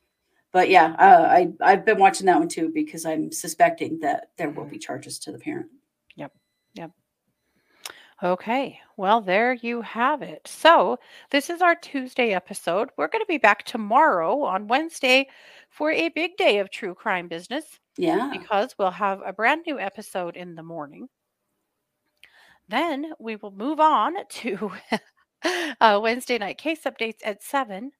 [0.53, 4.51] But yeah, uh, I I've been watching that one too because I'm suspecting that there
[4.51, 4.71] will Mhm.
[4.71, 5.71] be charges to the parent.
[8.23, 10.47] Okay, well, there you have it.
[10.47, 10.99] So,
[11.31, 12.91] this is our Tuesday episode.
[12.97, 15.29] We're going to be back tomorrow on Wednesday
[15.71, 17.65] for a big day of true crime business.
[17.99, 18.31] Yeah.
[18.33, 21.09] because we'll have a brand new episode in the morning.
[22.69, 24.73] Then we will move on to
[25.81, 27.91] uh, Wednesday night case updates at seven,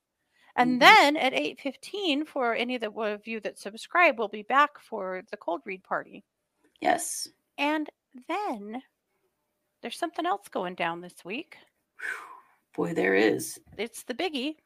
[0.57, 0.81] and Mhm.
[0.81, 4.79] then at eight fifteen for any of the of you that subscribe, we'll be back
[4.79, 6.25] for the cold read party.
[6.81, 7.29] Yes.
[7.59, 7.91] And
[8.29, 8.83] then
[9.83, 11.57] there's something else going down this week.
[12.75, 13.61] Boy, there is.
[13.77, 14.57] It's the biggie.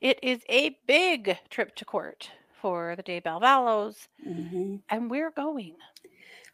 [0.00, 2.30] It is a big trip to court
[2.60, 5.76] for the Daybell Vallows, hmm and we're going.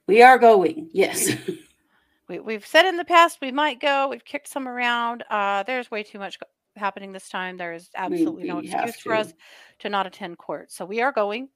[0.07, 0.90] We are going.
[0.92, 1.32] Yes.
[2.28, 4.09] we, we've said in the past we might go.
[4.09, 5.24] We've kicked some around.
[5.30, 6.38] Uh, there's way too much
[6.76, 7.57] happening this time.
[7.57, 9.32] There is absolutely no we have excuse for us
[9.80, 10.70] to not attend court.
[10.70, 11.49] So we are going.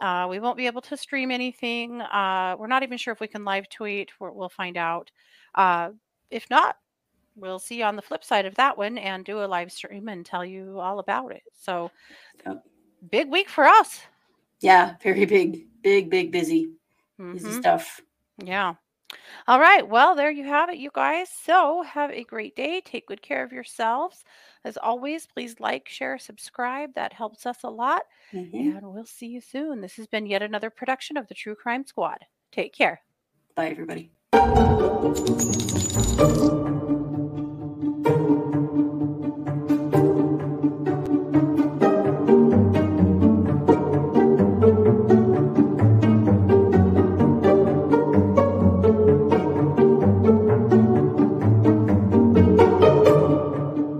[0.00, 2.00] Uh, we won't be able to stream anything.
[2.02, 4.10] Uh, we're not even sure if we can live tweet.
[4.20, 5.10] We're, we'll find out.
[5.54, 5.90] Uh,
[6.30, 6.76] if not,
[7.34, 10.08] we'll see you on the flip side of that one and do a live stream
[10.08, 11.42] and tell you all about it.
[11.54, 11.90] So
[12.46, 12.64] Yep.
[13.10, 14.00] big week for us.
[14.60, 14.96] yeah.
[15.02, 16.70] Very big, big, big, busy,
[17.18, 17.58] busy Mhm.
[17.58, 18.00] stuff.
[18.38, 18.74] Yeah.
[19.46, 19.86] All right.
[19.86, 21.28] Well, there you have it, you guys.
[21.30, 22.80] So have a great day.
[22.84, 24.24] Take good care of yourselves.
[24.64, 26.94] As always, please like, share, subscribe.
[26.94, 28.02] That helps us a lot.
[28.32, 28.76] Mhm.
[28.76, 29.80] And we'll see you soon.
[29.80, 32.26] This has been yet another production of the True Crime Squad.
[32.50, 33.02] Take care.
[33.54, 34.10] Bye, everybody.